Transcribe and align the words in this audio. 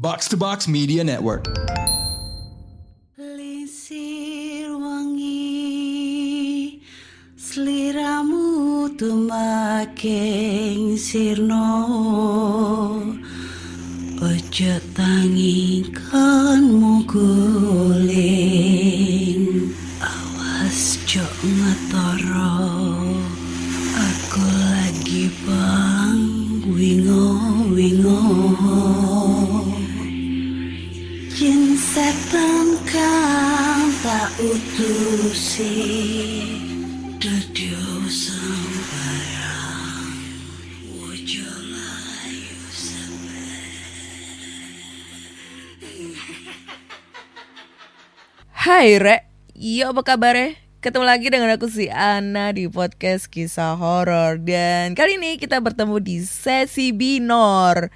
Box 0.00 0.28
to 0.28 0.36
Box 0.38 0.66
Media 0.66 1.04
Network. 1.04 1.44
Lisir 3.18 4.72
wangi 4.72 6.80
Seliramu 7.36 8.88
tumaking 8.96 10.96
sirno 10.96 11.68
Ojo 14.24 14.74
tangi 14.96 15.84
kan 15.92 16.64
Awas 20.00 20.96
Hai 35.10 35.18
Re, 49.02 49.26
yo 49.58 49.90
apa 49.90 50.06
kabar 50.06 50.38
Ketemu 50.78 51.02
lagi 51.02 51.26
dengan 51.26 51.58
aku 51.58 51.66
si 51.66 51.90
Ana 51.90 52.54
di 52.54 52.70
podcast 52.70 53.26
kisah 53.26 53.74
horor. 53.74 54.38
Dan 54.38 54.94
kali 54.94 55.18
ini 55.18 55.42
kita 55.42 55.58
bertemu 55.58 55.98
di 55.98 56.22
sesi 56.22 56.94
binor. 56.94 57.90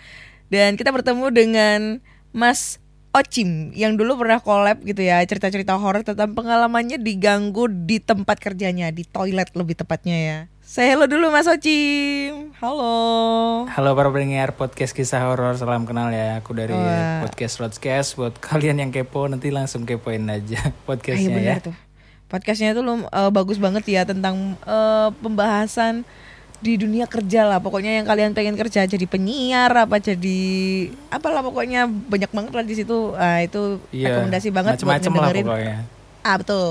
Dan 0.51 0.75
kita 0.75 0.91
bertemu 0.91 1.31
dengan 1.31 2.03
Mas 2.35 2.83
Ocim 3.15 3.71
yang 3.79 3.95
dulu 3.95 4.19
pernah 4.19 4.43
collab 4.43 4.83
gitu 4.83 4.99
ya 4.99 5.23
cerita-cerita 5.23 5.79
horor 5.79 6.03
tentang 6.03 6.35
pengalamannya 6.35 6.99
diganggu 6.99 7.71
di 7.71 8.03
tempat 8.03 8.43
kerjanya 8.43 8.91
di 8.91 9.07
toilet 9.07 9.55
lebih 9.55 9.79
tepatnya 9.79 10.19
ya. 10.19 10.39
Saya 10.67 10.99
hello 10.99 11.07
dulu 11.07 11.31
Mas 11.31 11.47
Ocim. 11.47 12.51
Halo. 12.59 13.71
Halo 13.71 13.95
para 13.95 14.11
pendengar 14.11 14.59
podcast 14.59 14.91
kisah 14.91 15.31
horor, 15.31 15.55
salam 15.55 15.87
kenal 15.87 16.11
ya. 16.11 16.43
Aku 16.43 16.59
dari 16.59 16.75
Wah. 16.75 17.23
podcast 17.23 17.63
Rodcast. 17.63 18.19
Buat 18.19 18.43
kalian 18.43 18.83
yang 18.83 18.91
kepo 18.91 19.31
nanti 19.31 19.55
langsung 19.55 19.87
kepoin 19.87 20.27
aja 20.27 20.75
podcastnya 20.91 21.39
ya. 21.39 21.63
tuh. 21.63 21.77
Podcastnya 22.27 22.75
tuh 22.75 22.83
eh, 22.99 23.31
bagus 23.31 23.63
banget 23.63 23.87
ya 23.87 24.03
tentang 24.03 24.59
eh, 24.67 25.09
pembahasan 25.23 26.03
di 26.65 26.75
dunia 26.75 27.05
kerja 27.05 27.45
lah. 27.45 27.61
Pokoknya 27.61 28.01
yang 28.01 28.09
kalian 28.09 28.33
pengen 28.33 28.57
kerja 28.57 28.83
jadi 28.83 29.05
penyiar 29.05 29.69
apa 29.71 30.01
jadi 30.01 30.41
apalah 31.09 31.45
pokoknya 31.45 31.85
banyak 31.85 32.33
banget 32.33 32.53
lah 32.53 32.65
di 32.65 32.75
situ. 32.75 33.13
Ah 33.15 33.39
itu 33.39 33.85
Iya, 33.93 34.17
rekomendasi 34.17 34.49
banget 34.49 34.73
buat 34.75 34.89
macem-macem 34.89 35.13
lah 35.13 35.21
ngedengerin. 35.23 35.45
pokoknya. 35.45 35.77
Ah 36.23 36.37
betul. 36.41 36.69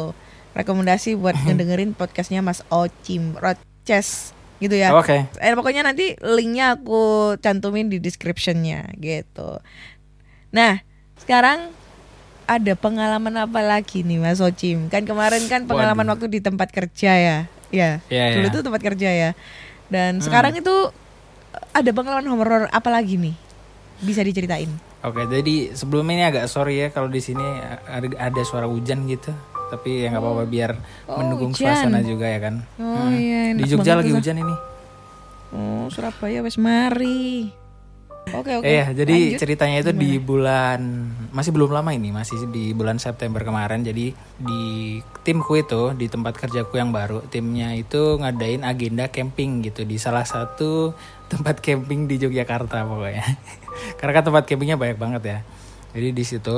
Rekomendasi 0.52 1.10
buat 1.14 1.38
ngedengerin 1.46 1.94
podcastnya 1.94 2.42
Mas 2.42 2.66
Ocim 2.68 3.38
Roches 3.38 4.34
gitu 4.58 4.74
ya. 4.74 4.90
Oke. 4.92 5.30
Eh, 5.38 5.54
pokoknya 5.54 5.84
nanti 5.84 6.18
linknya 6.18 6.74
aku 6.74 7.02
cantumin 7.38 7.86
di 7.86 8.00
descriptionnya 8.00 8.90
gitu. 8.98 9.62
Nah, 10.50 10.82
sekarang 11.16 11.70
ada 12.44 12.74
pengalaman 12.74 13.34
apa 13.40 13.60
lagi 13.60 14.02
nih 14.02 14.18
Mas 14.18 14.40
Ocim? 14.40 14.88
Kan 14.88 15.04
kemarin 15.04 15.46
kan 15.46 15.64
pengalaman 15.64 16.04
Waduh. 16.04 16.14
waktu 16.16 16.28
di 16.30 16.40
tempat 16.40 16.70
kerja 16.70 17.12
ya. 17.14 17.38
Ya, 17.74 18.06
Iya, 18.06 18.38
dulu 18.38 18.48
iya. 18.48 18.54
tuh 18.54 18.62
tempat 18.62 18.82
kerja 18.84 19.10
ya. 19.10 19.30
Dan 19.88 20.20
sekarang 20.20 20.56
itu 20.56 20.92
ada 21.72 21.92
pengalaman 21.92 22.28
horor 22.30 22.64
apa 22.67 22.89
lagi 22.89 23.16
nih? 23.16 23.36
Bisa 24.00 24.22
diceritain? 24.22 24.70
Oke, 25.00 25.28
jadi 25.28 25.75
sebelum 25.75 26.08
ini 26.08 26.23
agak 26.23 26.48
sorry 26.48 26.80
ya 26.80 26.88
kalau 26.90 27.12
di 27.12 27.20
sini 27.20 27.44
ada, 27.86 28.08
ada 28.17 28.42
suara 28.44 28.66
hujan 28.66 29.03
gitu. 29.06 29.31
Tapi 29.70 30.06
ya 30.06 30.14
nggak 30.14 30.22
apa-apa 30.22 30.44
biar 30.45 30.72
Oh, 31.09 31.17
mendukung 31.17 31.52
hujan. 31.52 31.73
suasana 31.73 32.00
juga 32.02 32.30
ya 32.30 32.40
kan. 32.40 32.56
Oh, 32.78 33.09
iya, 33.09 33.52
Di 33.53 33.63
enak 33.63 33.69
Jogja 33.69 33.94
banget 33.94 34.02
lagi 34.06 34.12
hujan 34.13 34.38
ini. 34.40 34.56
Oh, 35.53 35.85
Surabaya 35.90 36.40
wes 36.41 36.58
mari. 36.58 37.50
Oke, 38.31 38.56
oke. 38.56 38.63
Eh 38.63 38.79
ya, 38.79 38.88
jadi 38.95 39.35
Lanjut. 39.35 39.39
ceritanya 39.44 39.78
itu 39.84 39.91
di 39.91 40.16
bulan 40.16 40.79
masih 41.29 41.51
belum 41.51 41.69
lama 41.69 41.91
ini, 41.91 42.09
masih 42.09 42.47
di 42.50 42.72
bulan 42.72 42.95
September 42.95 43.44
kemarin. 43.44 43.84
Jadi 43.84 44.16
di 44.39 44.63
timku 45.22 45.53
itu 45.53 45.91
di 45.91 46.07
tempat 46.07 46.34
kerjaku 46.34 46.79
yang 46.79 46.89
baru, 46.89 47.19
timnya 47.28 47.75
itu 47.75 48.17
ngadain 48.17 48.63
agenda 48.63 49.06
camping 49.07 49.59
gitu 49.61 49.84
di 49.84 50.00
salah 50.00 50.23
satu 50.23 50.95
tempat 51.31 51.59
camping 51.59 52.07
di 52.07 52.16
Yogyakarta 52.17 52.88
pokoknya. 52.88 53.28
Karena 54.00 54.11
kan 54.13 54.23
tempat 54.23 54.44
campingnya 54.47 54.78
banyak 54.78 54.97
banget 54.97 55.22
ya. 55.23 55.40
Jadi 55.91 56.07
di 56.11 56.23
situ 56.23 56.57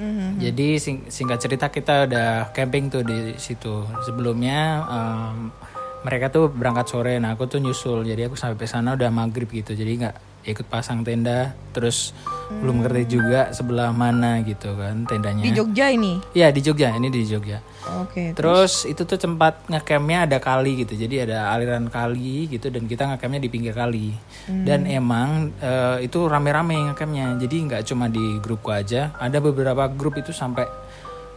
Mhm. 0.00 0.40
jadi 0.40 0.80
sing- 0.80 1.12
singkat 1.12 1.44
cerita 1.44 1.68
kita 1.68 2.08
udah 2.08 2.48
camping 2.50 2.88
tuh 2.88 3.04
di 3.04 3.36
situ. 3.36 3.84
Sebelumnya 4.00 4.80
em, 4.88 5.52
mereka 6.00 6.32
tuh 6.32 6.48
berangkat 6.48 6.88
sore, 6.88 7.20
nah 7.20 7.36
aku 7.36 7.44
tuh 7.44 7.60
nyusul. 7.60 8.08
Jadi 8.08 8.24
aku 8.24 8.32
sampai 8.32 8.64
sana 8.64 8.96
udah 8.96 9.12
maghrib 9.12 9.44
gitu. 9.46 9.76
Jadi 9.76 10.00
nggak 10.00 10.16
ikut 10.44 10.66
pasang 10.66 11.04
tenda. 11.04 11.52
Terus 11.70 12.12
belum 12.50 12.82
ngerti 12.82 13.14
juga 13.14 13.54
sebelah 13.54 13.94
mana 13.94 14.42
gitu 14.42 14.74
kan 14.74 15.06
tendanya. 15.06 15.44
Di 15.44 15.54
Jogja 15.54 15.86
ini. 15.92 16.18
Iya 16.34 16.50
di 16.50 16.60
Jogja, 16.60 16.90
ini 16.94 17.06
di 17.06 17.22
Jogja. 17.22 17.62
Oke. 18.02 18.34
Terus 18.34 18.84
itu 18.84 19.06
tuh 19.06 19.16
tempat 19.16 19.66
ngecampnya 19.70 20.26
ada 20.28 20.38
kali 20.42 20.82
gitu, 20.84 20.98
jadi 20.98 21.30
ada 21.30 21.54
aliran 21.54 21.86
kali 21.88 22.50
gitu 22.50 22.68
dan 22.68 22.84
kita 22.84 23.06
ngecampnya 23.06 23.40
di 23.40 23.50
pinggir 23.50 23.72
kali. 23.72 24.12
Dan 24.46 24.84
emang 24.84 25.54
eh, 25.62 26.04
itu 26.04 26.26
rame-rame 26.26 26.90
ngecampnya, 26.90 27.38
jadi 27.38 27.56
nggak 27.70 27.82
cuma 27.86 28.10
di 28.10 28.42
grupku 28.42 28.74
aja, 28.74 29.14
ada 29.16 29.38
beberapa 29.38 29.86
grup 29.86 30.18
itu 30.18 30.34
sampai 30.34 30.66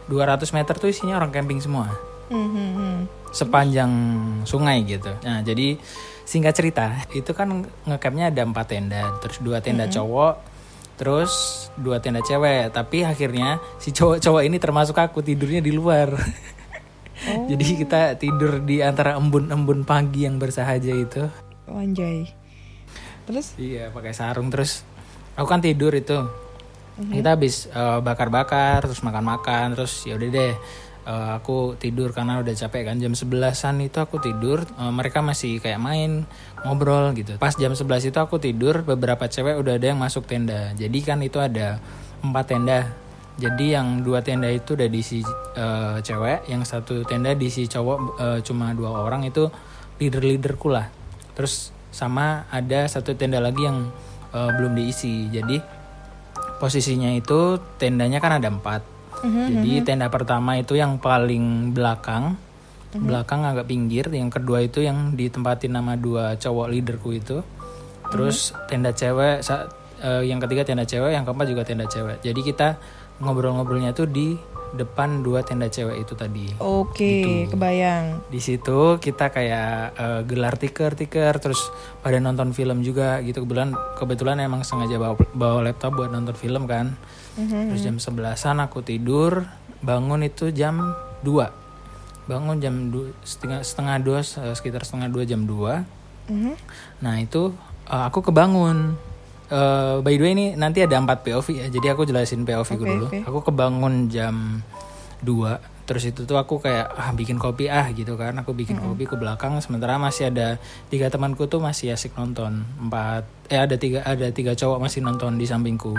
200 0.04 0.50
meter 0.52 0.74
tuh 0.76 0.92
isinya 0.92 1.16
orang 1.16 1.32
camping 1.32 1.62
semua, 1.62 1.88
Mhm. 2.28 3.23
Sepanjang 3.34 3.90
sungai 4.46 4.86
gitu. 4.86 5.10
Nah 5.26 5.42
jadi 5.42 5.74
singkat 6.24 6.54
cerita 6.54 7.02
itu 7.12 7.34
kan 7.34 7.66
ngecampnya 7.84 8.30
ada 8.30 8.42
empat 8.46 8.66
tenda, 8.70 9.02
terus 9.20 9.42
dua 9.42 9.58
tenda 9.58 9.90
cowok, 9.90 10.40
terus 10.94 11.32
dua 11.74 11.98
tenda 11.98 12.22
cewek. 12.22 12.70
Tapi 12.70 13.02
akhirnya 13.02 13.58
si 13.82 13.90
cowok-cowok 13.90 14.42
ini 14.46 14.56
termasuk 14.62 14.96
aku 14.96 15.20
tidurnya 15.20 15.58
di 15.58 15.74
luar. 15.74 16.14
Jadi 17.50 17.64
kita 17.80 18.14
tidur 18.20 18.60
di 18.62 18.84
antara 18.84 19.16
embun-embun 19.16 19.82
pagi 19.82 20.26
yang 20.26 20.38
bersahaja 20.38 20.92
itu. 20.92 21.26
Wanjay. 21.64 22.28
Terus? 23.24 23.56
Iya, 23.56 23.88
pakai 23.88 24.12
sarung 24.12 24.52
terus. 24.52 24.84
Aku 25.34 25.48
kan 25.48 25.64
tidur 25.64 25.94
itu. 25.96 26.20
Kita 26.94 27.34
habis 27.34 27.66
eh, 27.66 27.98
bakar-bakar, 28.04 28.86
terus 28.86 29.02
makan-makan, 29.02 29.74
terus 29.74 30.04
ya 30.06 30.14
udah 30.14 30.30
deh. 30.30 30.54
Eh, 31.04 31.28
aku 31.36 31.76
tidur 31.76 32.10
karena 32.10 32.40
udah 32.40 32.54
capek 32.56 32.92
kan. 32.92 32.96
Jam 33.00 33.12
11-an 33.12 33.80
itu 33.84 33.98
aku 34.00 34.20
tidur. 34.20 34.64
Eh, 34.64 34.92
mereka 34.92 35.20
masih 35.20 35.60
kayak 35.60 35.80
main 35.80 36.24
ngobrol 36.64 37.12
gitu. 37.14 37.36
Pas 37.36 37.54
jam 37.54 37.76
11 37.76 38.10
itu 38.10 38.18
aku 38.18 38.40
tidur 38.40 38.82
beberapa 38.82 39.28
cewek 39.28 39.60
udah 39.60 39.76
ada 39.76 39.86
yang 39.92 40.00
masuk 40.00 40.24
tenda. 40.24 40.72
Jadi 40.74 40.98
kan 41.04 41.20
itu 41.20 41.38
ada 41.38 41.78
empat 42.24 42.44
tenda. 42.48 42.80
Jadi 43.34 43.74
yang 43.74 44.06
dua 44.06 44.22
tenda 44.22 44.46
itu 44.46 44.78
udah 44.78 44.88
diisi 44.88 45.20
eh, 45.58 45.96
cewek 46.00 46.46
yang 46.48 46.62
satu 46.62 47.02
tenda 47.02 47.34
diisi 47.34 47.66
cowok 47.66 47.98
eh, 48.18 48.38
cuma 48.46 48.72
dua 48.72 49.04
orang 49.04 49.26
itu 49.26 49.50
leader 49.98 50.22
leaderku 50.22 50.70
lah. 50.70 50.88
Terus 51.34 51.74
sama 51.90 52.46
ada 52.50 52.86
satu 52.86 53.14
tenda 53.18 53.42
lagi 53.42 53.66
yang 53.66 53.90
eh, 54.30 54.50
belum 54.54 54.78
diisi. 54.78 55.28
Jadi 55.34 55.58
posisinya 56.62 57.10
itu 57.12 57.58
tendanya 57.76 58.22
kan 58.22 58.38
ada 58.38 58.48
empat 58.48 58.93
jadi 59.22 59.70
tenda 59.82 60.08
pertama 60.08 60.56
itu 60.56 60.74
yang 60.74 60.96
paling 60.96 61.70
belakang. 61.70 62.34
Belakang 62.94 63.42
agak 63.42 63.66
pinggir 63.66 64.06
yang 64.08 64.30
kedua 64.30 64.62
itu 64.62 64.78
yang 64.78 65.12
ditempatin 65.12 65.74
nama 65.74 65.94
dua 65.94 66.34
cowok 66.34 66.66
leaderku 66.68 67.10
itu. 67.10 67.42
Terus 68.06 68.54
tenda 68.64 68.90
cewek 68.90 69.42
sa- 69.42 69.66
eh, 69.98 70.22
yang 70.22 70.38
ketiga 70.38 70.62
tenda 70.62 70.84
cewek 70.84 71.10
yang 71.10 71.24
keempat 71.24 71.46
juga 71.46 71.62
tenda 71.62 71.84
cewek. 71.84 72.22
Jadi 72.22 72.40
kita 72.40 72.78
ngobrol-ngobrolnya 73.18 73.90
tuh 73.90 74.06
di 74.06 74.38
depan 74.74 75.22
dua 75.22 75.42
tenda 75.42 75.66
cewek 75.66 76.02
itu 76.02 76.14
tadi. 76.14 76.50
Oke, 76.58 77.46
kebayang. 77.46 78.26
di 78.26 78.38
situ 78.38 78.98
kita 78.98 79.30
kayak 79.30 79.70
eh, 79.94 80.20
gelar 80.26 80.54
tiker-tiker 80.54 81.34
terus 81.38 81.70
pada 81.98 82.18
nonton 82.18 82.50
film 82.50 82.82
juga 82.82 83.18
gitu. 83.22 83.42
Kebetulan 83.42 83.70
kebetulan 83.96 84.38
emang 84.38 84.62
sengaja 84.62 84.98
bawa, 84.98 85.14
bawa 85.30 85.66
laptop 85.66 85.94
buat 85.94 86.10
nonton 86.10 86.34
film 86.34 86.66
kan 86.66 86.94
terus 87.34 87.82
jam 87.82 87.96
11an 87.96 88.56
aku 88.60 88.80
tidur 88.80 89.44
bangun 89.80 90.22
itu 90.22 90.48
jam 90.48 90.94
2 91.20 91.50
bangun 92.24 92.56
jam 92.56 92.88
du- 92.88 93.12
setengah 93.20 93.60
setengah 93.60 93.96
dua 93.98 94.18
sekitar 94.54 94.80
setengah 94.80 95.08
dua 95.08 95.24
jam 95.24 95.42
2 95.42 95.84
Mhm. 96.24 96.56
nah 96.98 97.20
itu 97.20 97.52
eh, 97.84 98.02
aku 98.02 98.24
kebangun. 98.24 98.96
Eh, 99.46 99.96
by 100.00 100.14
the 100.14 100.22
way 100.22 100.32
ini 100.32 100.46
nanti 100.54 100.80
ada 100.80 100.96
4 100.96 101.20
POV 101.20 101.46
ya 101.52 101.66
jadi 101.68 101.92
aku 101.92 102.08
jelasin 102.08 102.42
POV 102.42 102.64
Oke, 102.70 102.80
dulu. 102.80 103.06
oke. 103.06 103.18
aku 103.20 103.38
kebangun 103.44 104.08
jam 104.08 104.64
2 105.20 105.60
terus 105.84 106.00
itu 106.02 106.24
tuh 106.24 106.40
aku 106.40 106.56
kayak 106.58 106.88
ah 106.90 107.12
bikin 107.12 107.36
kopi 107.36 107.68
ah 107.68 107.84
gitu 107.90 108.16
kan. 108.16 108.32
Aku 108.38 108.52
bikin 108.52 108.80
kopi 108.80 109.04
ke 109.04 109.20
belakang 109.20 109.60
sementara 109.60 110.00
masih 110.00 110.32
ada 110.32 110.56
tiga 110.88 111.12
temanku 111.12 111.44
tuh 111.44 111.60
masih 111.60 111.92
asik 111.92 112.16
nonton. 112.16 112.64
Empat 112.78 113.28
eh 113.46 113.60
ada 113.60 113.76
tiga 113.76 114.00
ada 114.00 114.24
tiga 114.30 114.54
cowok 114.54 114.80
masih 114.80 115.04
nonton 115.04 115.36
di 115.36 115.44
sampingku 115.44 115.92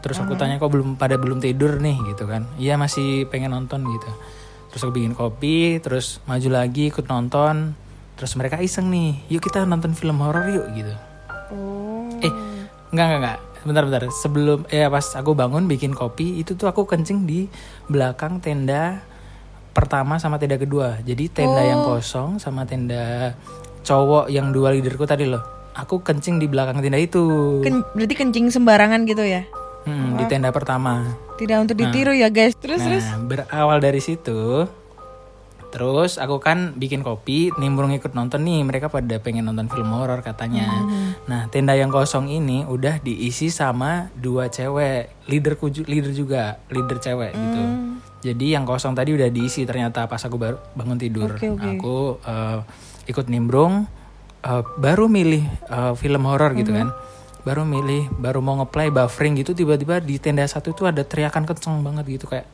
terus 0.00 0.16
aku 0.20 0.36
tanya 0.36 0.56
kok 0.56 0.72
belum 0.72 0.96
pada 0.96 1.20
belum 1.20 1.40
tidur 1.40 1.80
nih? 1.80 1.96
Gitu 2.12 2.24
kan. 2.24 2.48
Iya 2.56 2.80
masih 2.80 3.28
pengen 3.28 3.52
nonton 3.52 3.84
gitu. 3.84 4.10
Terus 4.70 4.80
aku 4.86 4.92
bikin 4.96 5.12
kopi 5.18 5.82
terus 5.82 6.22
maju 6.24 6.48
lagi 6.48 6.88
ikut 6.88 7.06
nonton. 7.06 7.74
Terus 8.20 8.32
mereka 8.36 8.60
iseng 8.60 8.92
nih 8.92 9.16
yuk 9.32 9.40
kita 9.40 9.64
nonton 9.64 9.96
film 9.96 10.20
horor 10.20 10.46
yuk 10.48 10.66
gitu. 10.76 10.94
Eh 12.20 12.32
enggak 12.92 13.06
enggak 13.06 13.20
enggak 13.20 13.38
bentar 13.60 13.82
bentar. 13.84 14.02
Sebelum 14.12 14.64
eh 14.72 14.88
pas 14.88 15.06
aku 15.16 15.32
bangun 15.36 15.68
bikin 15.68 15.92
kopi 15.92 16.40
itu 16.40 16.56
tuh 16.56 16.68
aku 16.68 16.84
kencing 16.88 17.28
di 17.28 17.48
belakang 17.88 18.40
tenda 18.40 19.04
pertama 19.72 20.16
sama 20.20 20.40
tenda 20.40 20.56
kedua. 20.56 21.00
Jadi 21.04 21.28
tenda 21.32 21.60
yang 21.64 21.84
kosong 21.84 22.40
sama 22.40 22.64
tenda 22.64 23.34
cowok 23.84 24.28
yang 24.28 24.52
dua 24.52 24.72
leaderku 24.76 25.04
tadi 25.08 25.24
loh. 25.28 25.72
Aku 25.76 26.02
kencing 26.02 26.42
di 26.42 26.46
belakang 26.50 26.82
tenda 26.82 26.98
itu. 26.98 27.58
Ken- 27.64 27.86
berarti 27.94 28.14
kencing 28.18 28.52
sembarangan 28.52 29.06
gitu 29.06 29.22
ya? 29.24 29.46
Hmm, 29.84 30.20
di 30.20 30.24
tenda 30.28 30.52
pertama. 30.52 31.16
Tidak 31.40 31.56
untuk 31.56 31.76
ditiru 31.76 32.12
ya 32.12 32.28
guys. 32.28 32.52
Terus 32.56 32.80
terus. 32.84 33.04
nah 33.04 33.16
berawal 33.20 33.80
dari 33.80 34.00
situ 34.00 34.68
terus 35.70 36.18
aku 36.18 36.42
kan 36.42 36.74
bikin 36.74 37.06
kopi 37.06 37.54
nimbrung 37.54 37.94
ikut 37.94 38.10
nonton 38.10 38.42
nih. 38.42 38.66
Mereka 38.66 38.90
pada 38.90 39.22
pengen 39.22 39.46
nonton 39.46 39.70
film 39.70 39.94
horor 39.94 40.18
katanya. 40.20 40.66
Nah 41.30 41.46
tenda 41.46 41.78
yang 41.78 41.94
kosong 41.94 42.26
ini 42.26 42.66
udah 42.66 42.98
diisi 43.00 43.48
sama 43.48 44.10
dua 44.18 44.50
cewek. 44.50 45.30
Leaderku 45.30 45.70
ju- 45.70 45.86
leader 45.86 46.10
juga 46.10 46.58
leader 46.68 46.98
cewek 46.98 47.32
gitu. 47.32 47.62
Jadi 48.20 48.52
yang 48.52 48.68
kosong 48.68 48.92
tadi 48.92 49.14
udah 49.16 49.30
diisi 49.32 49.64
ternyata 49.64 50.04
pas 50.04 50.20
aku 50.20 50.36
baru 50.36 50.58
bangun 50.76 50.98
tidur. 50.98 51.38
Oke, 51.38 51.48
oke. 51.54 51.64
aku 51.78 51.98
eh, 52.20 52.58
ikut 53.08 53.30
nimbrung 53.30 53.86
eh, 54.42 54.62
baru 54.76 55.06
milih 55.06 55.46
eh, 55.70 55.92
film 55.94 56.26
horor 56.26 56.52
gitu 56.58 56.74
kan 56.74 56.90
baru 57.40 57.64
milih 57.64 58.12
baru 58.20 58.44
mau 58.44 58.60
ngeplay 58.60 58.92
buffering 58.92 59.40
gitu 59.40 59.56
tiba-tiba 59.56 60.00
di 60.00 60.20
tenda 60.20 60.44
satu 60.44 60.76
itu 60.76 60.84
ada 60.84 61.00
teriakan 61.00 61.48
kenceng 61.48 61.80
banget 61.80 62.20
gitu 62.20 62.26
kayak 62.28 62.46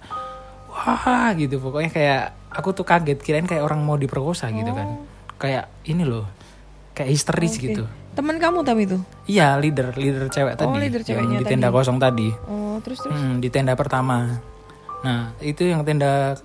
wah 0.71 1.33
gitu. 1.35 1.59
Pokoknya 1.59 1.91
kayak 1.91 2.23
aku 2.53 2.77
tuh 2.77 2.85
kaget 2.87 3.19
kirain 3.19 3.49
kayak 3.49 3.65
orang 3.65 3.83
mau 3.83 3.97
diperkosa 3.99 4.53
gitu 4.53 4.71
kan. 4.77 5.03
Kayak 5.37 5.73
ini 5.89 6.05
loh 6.05 6.29
kayak 6.97 7.11
histeris 7.13 7.61
gitu. 7.61 7.85
Teman 8.17 8.41
kamu 8.41 8.65
tapi 8.65 8.89
itu. 8.89 8.99
iya 9.29 9.61
leader 9.61 9.93
leader 9.93 10.33
cewek 10.33 10.57
tadi. 10.57 10.73
leader 10.73 11.05
yang 11.05 11.37
di 11.37 11.45
tenda 11.45 11.69
kosong 11.69 12.01
tadi. 12.01 12.33
Oh, 12.49 12.81
terus 12.81 13.05
terus. 13.05 13.13
Hmm, 13.13 13.45
di 13.45 13.49
tenda 13.53 13.77
pertama. 13.77 14.41
Nah 15.05 15.37
itu 15.45 15.69
yang 15.69 15.85
tenda 15.85 16.41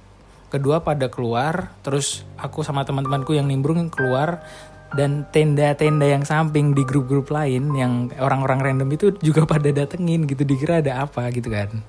kedua 0.52 0.84
pada 0.84 1.08
keluar 1.08 1.72
terus 1.80 2.28
aku 2.36 2.60
sama 2.60 2.84
teman-temanku 2.84 3.32
yang 3.32 3.48
nimbrung 3.48 3.88
keluar 3.88 4.44
dan 4.92 5.26
tenda-tenda 5.32 6.04
yang 6.04 6.28
samping 6.28 6.76
di 6.76 6.84
grup-grup 6.84 7.32
lain 7.32 7.72
yang 7.76 8.12
orang-orang 8.20 8.60
random 8.60 8.90
itu 8.92 9.16
juga 9.24 9.48
pada 9.48 9.72
datengin 9.72 10.28
gitu 10.28 10.44
dikira 10.44 10.84
ada 10.84 11.08
apa 11.08 11.32
gitu 11.32 11.48
kan 11.48 11.82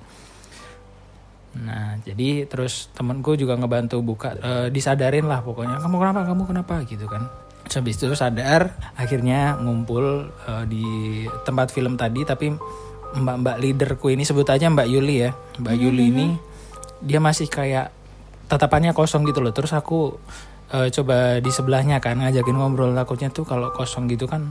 Nah, 1.53 2.01
jadi 2.01 2.49
terus 2.49 2.89
temanku 2.97 3.37
juga 3.37 3.53
ngebantu 3.53 4.01
buka, 4.01 4.33
eh, 4.41 4.67
disadarin 4.73 5.29
lah 5.29 5.45
pokoknya, 5.45 5.77
kamu 5.77 5.95
kenapa, 6.01 6.19
kamu 6.25 6.43
kenapa 6.49 6.75
gitu 6.89 7.05
kan. 7.05 7.29
Terus 7.69 8.01
itu 8.01 8.17
sadar, 8.17 8.73
akhirnya 8.97 9.61
ngumpul 9.61 10.33
eh, 10.49 10.65
di 10.65 10.85
tempat 11.45 11.69
film 11.69 11.93
tadi, 11.93 12.25
tapi 12.25 12.49
mbak-mbak 13.13 13.61
leaderku 13.61 14.09
ini 14.09 14.25
sebut 14.25 14.49
aja 14.49 14.65
Mbak 14.73 14.87
Yuli 14.89 15.29
ya, 15.29 15.31
Mbak 15.61 15.75
Yuli 15.77 16.03
ini 16.09 16.27
dia 17.05 17.21
masih 17.21 17.45
kayak 17.45 17.93
tatapannya 18.49 18.97
kosong 18.97 19.21
gitu 19.29 19.37
loh. 19.37 19.53
Terus 19.53 19.77
aku 19.77 20.17
eh, 20.73 20.89
coba 20.91 21.15
di 21.37 21.47
sebelahnya 21.47 21.97
kan 21.97 22.17
ngajakin 22.17 22.51
ngobrol, 22.51 22.91
takutnya 22.91 23.29
tuh 23.29 23.43
kalau 23.43 23.69
kosong 23.69 24.05
gitu 24.07 24.25
kan 24.25 24.49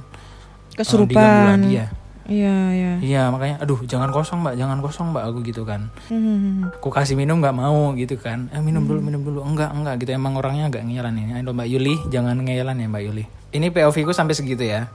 eh, 0.70 0.78
Kesurupan. 0.78 1.58
lagi 1.58 1.76
ya. 1.76 1.86
Iya, 2.22 2.54
iya. 2.70 2.92
Iya 3.02 3.22
makanya, 3.28 3.58
aduh 3.58 3.82
jangan 3.82 4.06
kosong 4.08 4.40
mbak, 4.40 4.54
jangan 4.54 4.78
kosong 4.78 5.10
mbak 5.10 5.26
aku 5.26 5.42
gitu 5.42 5.66
kan 5.66 5.90
Hmm. 6.06 6.70
aku 6.70 6.88
kasih 6.88 7.12
minum 7.12 7.36
nggak 7.36 7.50
mau 7.52 7.90
gitu 7.94 8.14
kan 8.14 8.46
eh 8.48 8.62
minum 8.62 8.86
dulu 8.86 9.02
minum 9.02 9.20
dulu 9.20 9.42
enggak 9.42 9.74
enggak 9.74 9.98
gitu 9.98 10.14
emang 10.14 10.38
orangnya 10.38 10.70
agak 10.70 10.86
ngeyelan 10.86 11.18
ini 11.18 11.34
ayo 11.34 11.50
mbak 11.50 11.66
Yuli 11.66 11.98
jangan 12.06 12.38
ngeyelan 12.38 12.78
ya 12.78 12.86
mbak 12.86 13.02
Yuli 13.02 13.24
ini 13.50 13.66
POV 13.68 13.96
ku 14.04 14.12
sampai 14.12 14.32
segitu 14.32 14.62
ya 14.62 14.86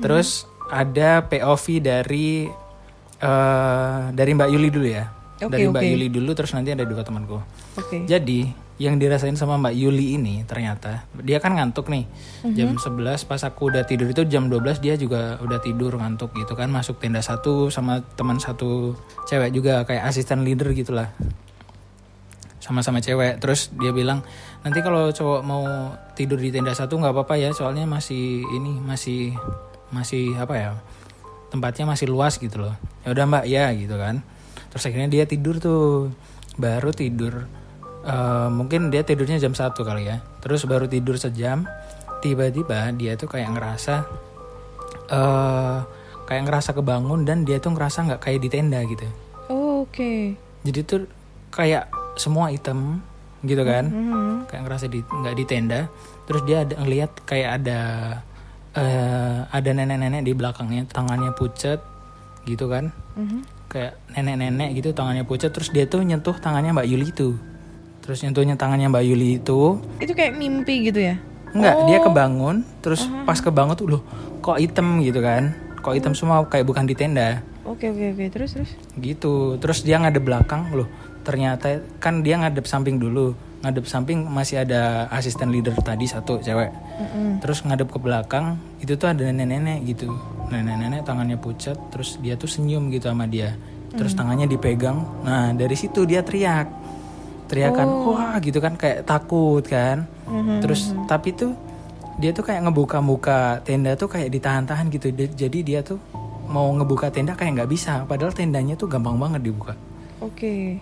terus 0.00 0.50
ada 0.66 1.22
POV 1.22 1.64
dari 1.78 2.50
eh 3.16 4.00
dari 4.10 4.30
mbak 4.32 4.48
Yuli 4.48 4.68
dulu 4.68 4.88
ya 4.88 5.06
Oke, 5.36 5.50
dari 5.52 5.64
mbak 5.64 5.78
oke. 5.78 5.88
Yuli 5.88 6.06
dulu 6.08 6.30
terus 6.32 6.50
nanti 6.52 6.70
ada 6.70 6.82
dua 6.82 7.00
temanku 7.00 7.38
Oke. 7.76 8.02
jadi 8.02 8.50
yang 8.74 8.98
dirasain 8.98 9.38
sama 9.38 9.54
Mbak 9.54 9.74
Yuli 9.78 10.18
ini 10.18 10.42
ternyata 10.42 11.06
dia 11.22 11.38
kan 11.38 11.54
ngantuk 11.54 11.86
nih. 11.86 12.10
Jam 12.58 12.74
11 12.74 13.22
pas 13.22 13.38
aku 13.46 13.70
udah 13.70 13.86
tidur 13.86 14.10
itu 14.10 14.26
jam 14.26 14.50
12 14.50 14.82
dia 14.82 14.98
juga 14.98 15.38
udah 15.38 15.62
tidur 15.62 15.94
ngantuk 15.94 16.34
gitu 16.34 16.58
kan 16.58 16.66
masuk 16.74 16.98
tenda 16.98 17.22
satu 17.22 17.70
sama 17.70 18.02
teman 18.18 18.42
satu 18.42 18.98
cewek 19.30 19.54
juga 19.54 19.86
kayak 19.86 20.10
asisten 20.10 20.42
leader 20.42 20.74
gitulah. 20.74 21.14
Sama-sama 22.58 22.98
cewek. 22.98 23.38
Terus 23.38 23.70
dia 23.78 23.94
bilang 23.94 24.26
nanti 24.66 24.82
kalau 24.82 25.14
cowok 25.14 25.40
mau 25.46 25.94
tidur 26.18 26.42
di 26.42 26.50
tenda 26.50 26.74
satu 26.74 26.98
nggak 26.98 27.14
apa-apa 27.14 27.38
ya 27.38 27.54
soalnya 27.54 27.86
masih 27.86 28.42
ini 28.42 28.82
masih 28.82 29.38
masih 29.94 30.34
apa 30.34 30.54
ya 30.58 30.70
tempatnya 31.54 31.86
masih 31.86 32.10
luas 32.10 32.42
gitu 32.42 32.58
loh. 32.58 32.74
Ya 33.06 33.14
udah 33.14 33.22
Mbak 33.30 33.44
ya 33.46 33.70
gitu 33.70 33.94
kan. 33.94 34.26
Terus 34.74 34.90
akhirnya 34.90 35.06
dia 35.06 35.24
tidur 35.30 35.62
tuh 35.62 36.10
baru 36.58 36.90
tidur 36.90 37.46
Eh, 38.04 38.48
mungkin 38.52 38.92
dia 38.92 39.00
tidurnya 39.00 39.40
jam 39.40 39.56
satu 39.56 39.80
kali 39.80 40.04
ya. 40.04 40.20
Terus 40.44 40.68
baru 40.68 40.84
tidur 40.84 41.16
sejam 41.16 41.64
tiba-tiba 42.20 42.92
dia 42.96 43.16
tuh 43.16 43.28
kayak 43.28 43.52
ngerasa 43.56 44.04
eh 45.12 45.78
kayak 46.24 46.42
ngerasa 46.48 46.72
kebangun 46.72 47.28
dan 47.28 47.44
dia 47.44 47.60
tuh 47.60 47.72
ngerasa 47.72 48.04
nggak 48.08 48.20
kayak 48.20 48.40
di 48.44 48.48
tenda 48.52 48.80
gitu. 48.84 49.08
Oh, 49.48 49.84
Oke. 49.84 50.36
jadi 50.64 50.80
tuh 50.84 51.08
kayak 51.52 51.88
semua 52.16 52.48
hitam 52.48 53.04
gitu 53.44 53.60
kan 53.60 53.92
kayak 54.48 54.62
ngerasa 54.68 54.88
di 54.88 55.00
nggak 55.00 55.36
di 55.40 55.44
tenda. 55.48 55.80
Terus 56.28 56.42
dia 56.44 56.64
ada 56.64 56.74
ngeliat 56.80 57.10
kayak 57.24 57.50
ada 57.60 57.80
eh 58.76 59.38
ada 59.48 59.70
nenek-nenek 59.72 60.28
di 60.28 60.32
belakangnya 60.36 60.84
tangannya 60.92 61.32
pucet 61.32 61.80
gitu 62.44 62.68
kan. 62.68 62.92
Kayak 63.72 63.96
nenek-nenek 64.12 64.76
gitu 64.76 64.92
tangannya 64.92 65.24
pucet. 65.24 65.56
Terus 65.56 65.72
dia 65.72 65.88
tuh 65.88 66.04
nyentuh 66.04 66.36
tangannya 66.36 66.72
Mbak 66.72 66.88
Yuli 66.88 67.08
itu 67.08 67.53
terus 68.04 68.20
nyentuhnya 68.20 68.60
tangannya 68.60 68.92
Mbak 68.92 69.04
Yuli 69.08 69.40
itu 69.40 69.80
Itu 69.96 70.12
kayak 70.12 70.36
mimpi 70.36 70.92
gitu 70.92 71.00
ya? 71.00 71.16
Enggak, 71.56 71.88
dia 71.88 71.98
kebangun, 72.04 72.66
terus 72.84 73.08
pas 73.24 73.40
kebangun 73.40 73.74
tuh 73.78 73.86
loh, 73.86 74.02
kok 74.44 74.60
hitam 74.60 75.00
gitu 75.00 75.24
kan? 75.24 75.56
Kok 75.80 75.94
hitam 75.96 76.12
semua 76.12 76.44
kayak 76.44 76.68
bukan 76.68 76.84
di 76.84 76.92
tenda. 76.92 77.40
Oke, 77.64 77.88
oke, 77.88 78.16
oke. 78.16 78.24
Terus 78.28 78.50
terus. 78.56 78.70
Gitu. 78.96 79.56
Terus 79.56 79.84
dia 79.84 79.96
ngadep 79.96 80.24
belakang 80.24 80.68
loh. 80.76 80.88
Ternyata 81.24 81.80
kan 81.96 82.20
dia 82.20 82.36
ngadep 82.36 82.68
samping 82.68 83.00
dulu. 83.00 83.32
Ngadep 83.64 83.88
samping 83.88 84.28
masih 84.28 84.60
ada 84.60 85.08
asisten 85.08 85.48
leader 85.48 85.72
tadi 85.80 86.04
satu 86.04 86.40
cewek. 86.44 86.68
Terus 87.40 87.64
ngadep 87.64 87.88
ke 87.88 87.96
belakang, 87.96 88.60
itu 88.84 88.96
tuh 89.00 89.08
ada 89.08 89.24
nenek-nenek 89.24 89.88
gitu. 89.88 90.12
Nenek-nenek 90.52 91.08
tangannya 91.08 91.40
pucat, 91.40 91.76
terus 91.88 92.20
dia 92.20 92.36
tuh 92.36 92.48
senyum 92.48 92.92
gitu 92.92 93.08
sama 93.08 93.24
dia. 93.24 93.56
Terus 93.96 94.12
tangannya 94.12 94.44
dipegang. 94.44 95.00
Nah, 95.24 95.56
dari 95.56 95.72
situ 95.78 96.04
dia 96.04 96.20
teriak. 96.20 96.68
Teriakan, 97.44 97.86
wah 98.08 98.34
gitu 98.40 98.58
kan 98.58 98.74
kayak 98.74 99.04
takut 99.04 99.62
kan. 99.62 100.08
Terus 100.64 100.96
tapi 101.04 101.36
tuh 101.36 101.52
dia 102.14 102.30
tuh 102.30 102.46
kayak 102.46 102.66
ngebuka-buka 102.70 103.60
tenda 103.66 103.98
tuh 103.98 104.06
kayak 104.06 104.30
ditahan-tahan 104.30 104.86
gitu. 104.90 105.10
Jadi 105.14 105.58
dia 105.66 105.82
tuh 105.82 105.98
mau 106.44 106.68
ngebuka 106.72 107.10
tenda 107.10 107.34
kayak 107.34 107.62
nggak 107.62 107.70
bisa. 107.70 108.04
Padahal 108.08 108.30
tendanya 108.30 108.78
tuh 108.78 108.86
gampang 108.88 109.18
banget 109.18 109.44
dibuka. 109.44 109.74
Oke. 110.22 110.80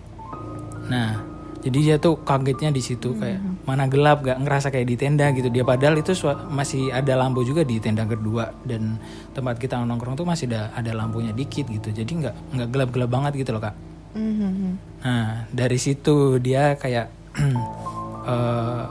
Nah, 0.87 1.23
jadi 1.63 1.79
dia 1.79 1.95
tuh 1.95 2.19
kagetnya 2.27 2.75
di 2.75 2.83
situ 2.83 3.15
kayak 3.15 3.39
mana 3.63 3.87
gelap 3.87 4.19
gak 4.19 4.35
ngerasa 4.35 4.67
kayak 4.67 4.87
di 4.87 4.95
tenda 4.99 5.31
gitu. 5.31 5.47
Dia 5.47 5.63
padahal 5.63 5.95
itu 5.95 6.11
masih 6.51 6.91
ada 6.91 7.15
lampu 7.15 7.47
juga 7.47 7.63
di 7.63 7.79
tenda 7.79 8.03
kedua 8.03 8.51
dan 8.67 8.99
tempat 9.31 9.55
kita 9.59 9.79
nongkrong 9.79 10.19
tuh 10.19 10.27
masih 10.27 10.51
ada 10.51 10.75
ada 10.75 10.91
lampunya 10.91 11.31
dikit 11.31 11.71
gitu. 11.71 11.95
Jadi 11.95 12.11
nggak 12.23 12.35
nggak 12.55 12.67
gelap-gelap 12.67 13.09
banget 13.09 13.31
gitu 13.39 13.55
loh 13.55 13.63
kak. 13.63 13.75
Mhm. 14.13 14.77
Nah 15.03 15.49
dari 15.49 15.77
situ 15.81 16.37
dia 16.39 16.77
kayak 16.77 17.09
eh, 18.31 18.83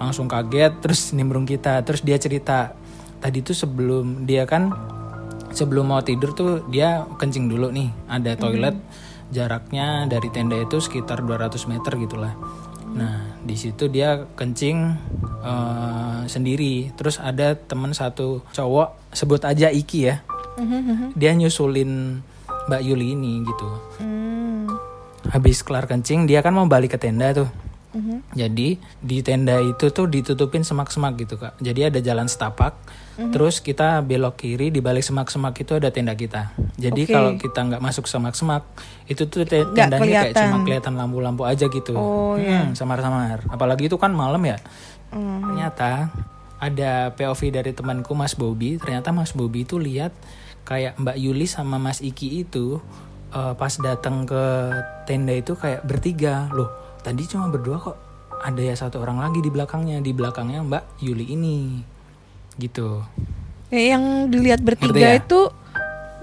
langsung 0.00 0.28
kaget 0.28 0.80
terus 0.80 1.12
nimbrung 1.12 1.48
kita. 1.48 1.80
Terus 1.84 2.04
dia 2.04 2.16
cerita 2.16 2.72
tadi 3.20 3.40
tuh 3.40 3.56
sebelum 3.56 4.28
dia 4.28 4.44
kan 4.44 4.72
sebelum 5.56 5.88
mau 5.88 6.04
tidur 6.04 6.36
tuh 6.36 6.68
dia 6.68 7.08
kencing 7.16 7.48
dulu 7.48 7.72
nih 7.72 7.88
ada 8.08 8.36
toilet. 8.36 8.76
Jaraknya 9.26 10.06
dari 10.06 10.30
tenda 10.30 10.54
itu 10.54 10.78
sekitar 10.78 11.24
200 11.24 11.58
meter 11.66 11.92
gitulah. 11.98 12.34
Nah 12.96 13.36
di 13.42 13.56
situ 13.58 13.88
dia 13.92 14.24
kencing 14.36 14.78
eh, 15.44 16.20
sendiri. 16.28 16.92
Terus 16.96 17.20
ada 17.20 17.56
teman 17.56 17.92
satu 17.92 18.44
cowok 18.52 19.12
sebut 19.12 19.42
aja 19.44 19.68
Iki 19.68 20.00
ya. 20.00 20.16
Dia 21.12 21.32
nyusulin 21.36 22.22
Mbak 22.66 22.82
Yuli 22.82 23.14
ini 23.14 23.46
gitu. 23.46 23.68
Hmm. 24.02 24.25
Habis 25.30 25.62
kelar 25.62 25.90
kencing 25.90 26.28
dia 26.28 26.42
kan 26.44 26.54
mau 26.54 26.66
balik 26.66 26.94
ke 26.94 26.98
tenda 27.00 27.32
tuh 27.32 27.50
Jadi 28.36 28.76
di 29.00 29.18
tenda 29.24 29.56
itu 29.56 29.88
tuh 29.88 30.04
ditutupin 30.04 30.60
semak-semak 30.60 31.16
gitu 31.16 31.40
kak. 31.40 31.56
Jadi 31.64 31.88
ada 31.88 31.98
jalan 32.04 32.28
setapak. 32.28 32.76
Terus 33.16 33.64
kita 33.64 34.04
belok 34.04 34.36
kiri 34.36 34.68
di 34.68 34.84
balik 34.84 35.00
semak-semak 35.00 35.56
itu 35.56 35.72
ada 35.80 35.88
tenda 35.88 36.12
kita. 36.12 36.52
Jadi 36.76 37.08
Oke. 37.08 37.12
kalau 37.16 37.30
kita 37.40 37.60
nggak 37.64 37.80
masuk 37.80 38.04
semak-semak 38.04 38.68
itu 39.08 39.24
tuh 39.24 39.48
te- 39.48 39.64
tendanya 39.72 40.28
kayak 40.28 40.36
cuma 40.36 40.60
kelihatan 40.68 40.94
lampu-lampu 41.00 41.48
aja 41.48 41.64
gitu. 41.72 41.96
Oh, 41.96 42.36
iya. 42.36 42.68
Hmm, 42.68 42.76
samar-samar. 42.76 43.48
Apalagi 43.48 43.88
itu 43.88 43.96
kan 43.96 44.12
malam 44.12 44.44
ya. 44.44 44.60
Hmm. 45.08 45.40
Ternyata 45.48 46.12
ada 46.60 47.16
POV 47.16 47.40
dari 47.48 47.72
temanku 47.72 48.12
Mas 48.12 48.36
Bobby. 48.36 48.76
Ternyata 48.76 49.16
Mas 49.16 49.32
Bobby 49.32 49.64
itu 49.64 49.80
lihat 49.80 50.12
kayak 50.68 51.00
Mbak 51.00 51.16
Yuli 51.16 51.48
sama 51.48 51.80
Mas 51.80 52.04
Iki 52.04 52.44
itu 52.44 52.84
eh, 53.32 53.54
pas 53.56 53.74
datang 53.80 54.28
ke 54.28 54.44
tenda 55.08 55.34
itu 55.34 55.56
kayak 55.56 55.82
bertiga. 55.82 56.50
Loh, 56.52 56.70
tadi 57.02 57.24
cuma 57.26 57.50
berdua 57.50 57.80
kok. 57.80 57.96
Ada 58.36 58.60
ya 58.60 58.74
satu 58.76 59.00
orang 59.00 59.18
lagi 59.18 59.40
di 59.40 59.48
belakangnya, 59.48 60.04
di 60.04 60.12
belakangnya 60.12 60.60
Mbak 60.62 61.02
Yuli 61.02 61.26
ini. 61.32 61.80
Gitu. 62.60 63.02
Ya, 63.72 63.96
yang 63.96 64.30
dilihat 64.30 64.62
bertiga 64.62 65.16
ya? 65.16 65.18
itu 65.18 65.50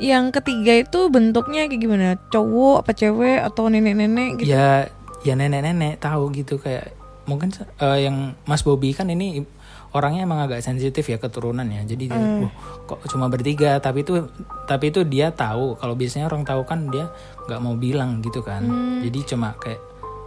yang 0.01 0.33
ketiga 0.33 0.73
itu 0.81 0.99
bentuknya 1.09 1.69
kayak 1.69 1.81
gimana? 1.81 2.07
Cowok 2.29 2.85
apa 2.85 2.91
cewek 2.95 3.39
atau 3.43 3.69
nenek-nenek 3.69 4.41
gitu? 4.41 4.53
Ya 4.53 4.89
ya 5.23 5.33
nenek-nenek 5.39 6.03
tahu 6.03 6.33
gitu 6.35 6.59
kayak 6.59 6.91
mungkin 7.23 7.55
eh, 7.55 7.99
yang 8.03 8.35
Mas 8.43 8.61
Bobby 8.61 8.91
kan 8.91 9.07
ini 9.07 9.47
orangnya 9.93 10.25
emang 10.25 10.41
agak 10.41 10.59
sensitif 10.59 11.05
ya 11.05 11.17
keturunan 11.17 11.63
ya. 11.63 11.85
Jadi 11.85 12.09
dia, 12.09 12.17
"Wah, 12.17 12.51
kok 12.83 13.05
cuma 13.07 13.29
bertiga 13.29 13.77
tapi 13.77 14.01
itu 14.01 14.25
tapi 14.65 14.89
itu 14.89 15.05
dia 15.05 15.29
tahu 15.29 15.77
kalau 15.77 15.93
biasanya 15.93 16.25
orang 16.25 16.43
tahu 16.43 16.65
kan 16.65 16.89
dia 16.89 17.13
nggak 17.45 17.59
mau 17.61 17.77
bilang 17.77 18.19
gitu 18.19 18.41
kan. 18.41 18.65
Jadi 18.99 19.19
cuma 19.23 19.53
kayak 19.55 19.79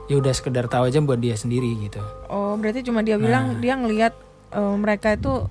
ya 0.06 0.16
udah 0.16 0.30
sekedar 0.30 0.70
tahu 0.70 0.86
aja 0.86 1.02
buat 1.02 1.18
dia 1.18 1.34
sendiri 1.34 1.66
gitu. 1.82 1.98
Oh, 2.30 2.54
berarti 2.54 2.86
cuma 2.86 3.02
dia 3.02 3.18
Nah. 3.18 3.26
bilang 3.26 3.44
dia 3.58 3.74
ngelihat 3.74 4.14
eh, 4.54 4.74
mereka 4.78 5.12
itu 5.12 5.50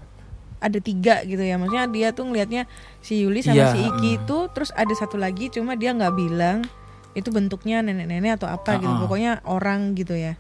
ada 0.57 0.79
tiga 0.79 1.19
gitu 1.27 1.43
ya. 1.43 1.59
Maksudnya 1.59 1.85
dia 1.91 2.07
tuh 2.15 2.25
ngelihatnya 2.25 2.63
si 3.03 3.19
Yuli 3.19 3.43
sama 3.43 3.53
Iya, 3.53 3.67
si 3.75 3.79
Iki 3.83 4.09
itu 4.23 4.37
terus 4.55 4.71
ada 4.71 4.95
satu 4.95 5.19
lagi 5.19 5.51
cuma 5.51 5.75
dia 5.75 5.91
nggak 5.91 6.15
bilang 6.15 6.63
itu 7.11 7.27
bentuknya 7.31 7.83
nenek-nenek 7.83 8.39
atau 8.39 8.47
apa 8.47 8.79
gitu. 8.79 8.87
Uh-uh. 8.87 9.03
Pokoknya 9.03 9.43
orang 9.43 9.91
gitu 9.93 10.15
ya. 10.15 10.39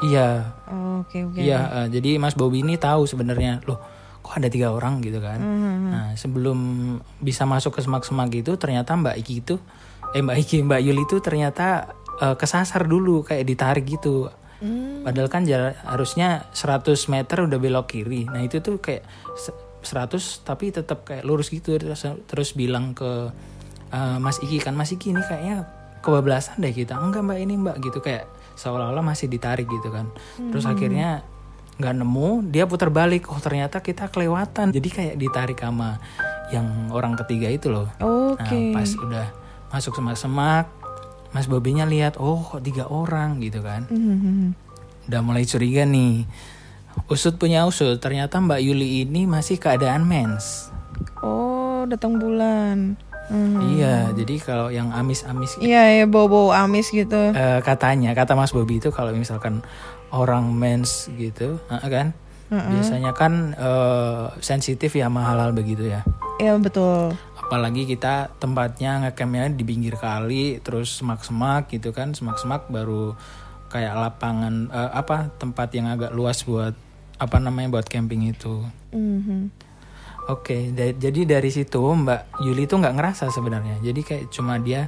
Iya, 0.00 0.56
Oh, 0.66 1.04
Oke, 1.04 1.24
oke. 1.24 1.36
Iya, 1.36 1.60
eh, 1.82 1.86
jadi 1.90 2.16
Mas 2.16 2.32
Bobby 2.32 2.60
ini 2.60 2.76
tahu 2.76 3.04
sebenarnya, 3.04 3.60
loh, 3.64 3.80
kok 4.20 4.36
ada 4.36 4.48
tiga 4.48 4.70
orang 4.70 5.00
gitu 5.00 5.18
kan? 5.18 5.40
Nah, 5.90 6.08
sebelum 6.14 6.58
bisa 7.18 7.44
masuk 7.44 7.76
ke 7.76 7.80
semak-semak 7.80 8.30
gitu, 8.30 8.54
ternyata 8.54 8.94
Mbak 8.94 9.16
Iki 9.18 9.34
itu, 9.40 9.54
eh 10.12 10.20
Mbak 10.20 10.36
Iki, 10.38 10.56
Mbak 10.62 10.80
Yuli 10.80 11.02
itu 11.04 11.16
ternyata 11.18 11.90
eh, 12.16 12.36
kesasar 12.36 12.84
dulu, 12.84 13.24
kayak 13.24 13.44
ditarik 13.44 13.84
gitu. 13.84 14.28
Padahal 15.02 15.32
kan 15.32 15.42
jarak 15.42 15.80
harusnya 15.82 16.44
100 16.52 17.08
meter 17.08 17.48
udah 17.48 17.56
belok 17.56 17.90
kiri. 17.90 18.28
Nah 18.28 18.44
itu 18.44 18.60
tuh 18.60 18.76
kayak 18.76 19.08
se- 19.32 19.56
100 19.80 20.44
tapi 20.44 20.68
tetap 20.68 21.08
kayak 21.08 21.24
lurus 21.24 21.48
gitu. 21.48 21.74
Terus, 21.74 22.04
terus 22.28 22.52
bilang 22.52 22.92
ke 22.92 23.32
eh, 23.88 24.16
Mas 24.20 24.36
Iki 24.38 24.60
kan, 24.60 24.76
Mas 24.76 24.92
Iki 24.92 25.12
ini 25.12 25.24
kayaknya 25.24 25.64
kebablasan 26.00 26.60
deh 26.60 26.70
kita. 26.70 26.94
Enggak 26.94 27.24
mbak 27.24 27.38
ini 27.40 27.56
mbak 27.56 27.80
gitu 27.80 28.00
kayak 28.00 28.28
seolah-olah 28.60 29.00
masih 29.00 29.32
ditarik 29.32 29.64
gitu 29.64 29.88
kan. 29.88 30.12
Terus 30.36 30.68
akhirnya 30.68 31.24
nggak 31.80 31.94
nemu, 31.96 32.52
dia 32.52 32.68
putar 32.68 32.92
balik. 32.92 33.32
Oh 33.32 33.40
ternyata 33.40 33.80
kita 33.80 34.12
kelewatan. 34.12 34.68
Jadi 34.68 34.88
kayak 34.92 35.16
ditarik 35.16 35.56
sama 35.56 35.96
yang 36.52 36.92
orang 36.92 37.16
ketiga 37.24 37.48
itu 37.48 37.72
loh. 37.72 37.88
Oke. 37.96 38.76
Nah 38.76 38.76
pas 38.76 38.90
udah 39.00 39.26
masuk 39.72 39.96
semak-semak, 39.96 40.68
Mas 41.32 41.48
Bobinya 41.48 41.88
lihat, 41.88 42.20
oh 42.20 42.44
kok 42.44 42.60
tiga 42.60 42.84
orang 42.90 43.40
gitu 43.40 43.64
kan. 43.64 43.88
Mhm. 43.88 44.52
Udah 45.08 45.20
mulai 45.24 45.48
curiga 45.48 45.88
nih. 45.88 46.28
Usut 47.06 47.38
punya 47.38 47.64
usut, 47.64 47.96
ternyata 48.02 48.36
Mbak 48.42 48.60
Yuli 48.60 49.06
ini 49.06 49.24
masih 49.24 49.56
keadaan 49.56 50.04
mens. 50.04 50.68
Oh, 51.22 51.86
datang 51.86 52.18
bulan. 52.18 52.98
Mhm. 53.30 53.60
Iya, 53.78 53.96
jadi 54.12 54.34
kalau 54.42 54.68
yang 54.68 54.90
amis-amis 54.90 55.54
Iya, 55.62 56.02
ya 56.02 56.06
bau-bau 56.10 56.50
amis 56.50 56.90
gitu. 56.90 57.30
eh, 57.30 57.60
katanya, 57.62 58.10
kata 58.12 58.34
Mas 58.34 58.50
Bobi 58.50 58.82
itu 58.82 58.90
kalau 58.90 59.14
misalkan 59.14 59.62
orang 60.10 60.50
mens 60.50 61.06
gitu, 61.14 61.62
eh, 61.70 61.86
kan, 61.86 62.10
biasanya 62.50 63.14
kan 63.14 63.54
eh, 63.54 64.26
sensitif 64.42 64.90
ya 64.92 65.06
sama 65.06 65.22
hal-hal 65.22 65.54
begitu 65.54 65.86
ya. 65.86 66.02
Iya, 66.36 66.58
betul. 66.58 67.14
Apalagi 67.38 67.86
kita 67.86 68.34
tempatnya 68.38 68.98
ngecampnya 69.02 69.50
di 69.50 69.62
pinggir 69.62 69.94
kali, 69.94 70.58
terus 70.58 70.98
semak-semak 70.98 71.70
gitu 71.70 71.94
kan, 71.94 72.10
semak-semak 72.10 72.66
baru 72.66 73.14
kayak 73.70 73.94
lapangan 73.94 74.66
eh, 74.68 74.90
apa 74.90 75.30
tempat 75.38 75.70
yang 75.70 75.86
agak 75.86 76.10
luas 76.10 76.42
buat 76.42 76.74
apa 77.20 77.36
namanya 77.38 77.78
buat 77.78 77.86
camping 77.86 78.26
itu. 78.26 78.66
Mhm. 78.90 79.69
Oke, 80.30 80.70
da- 80.70 80.94
jadi 80.94 81.26
dari 81.28 81.50
situ 81.50 81.82
Mbak 81.82 82.40
Yuli 82.40 82.64
tuh 82.64 82.78
nggak 82.78 82.94
ngerasa 82.94 83.28
sebenarnya. 83.28 83.76
Jadi 83.80 84.00
kayak 84.00 84.24
cuma 84.30 84.56
dia 84.56 84.86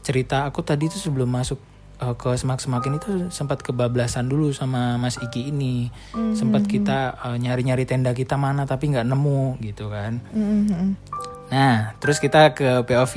cerita 0.00 0.42
aku 0.42 0.60
tadi 0.60 0.88
tuh 0.88 0.96
sebelum 0.96 1.28
masuk 1.28 1.60
uh, 1.98 2.14
ke 2.14 2.32
semak-semakin 2.32 2.96
itu 2.96 3.10
sempat 3.28 3.60
kebablasan 3.60 4.24
dulu 4.24 4.48
sama 4.50 4.96
Mas 4.96 5.18
Iki 5.18 5.50
ini. 5.50 5.92
Sempat 6.32 6.64
kita 6.64 6.98
uh, 7.20 7.36
nyari-nyari 7.36 7.84
tenda 7.84 8.10
kita 8.12 8.34
mana 8.34 8.64
tapi 8.64 8.88
nggak 8.88 9.04
nemu 9.04 9.60
gitu 9.60 9.92
kan. 9.92 10.24
Mhm. 10.30 10.96
Nah, 11.48 11.96
terus 11.96 12.16
kita 12.16 12.52
ke 12.52 12.84
POV 12.84 13.14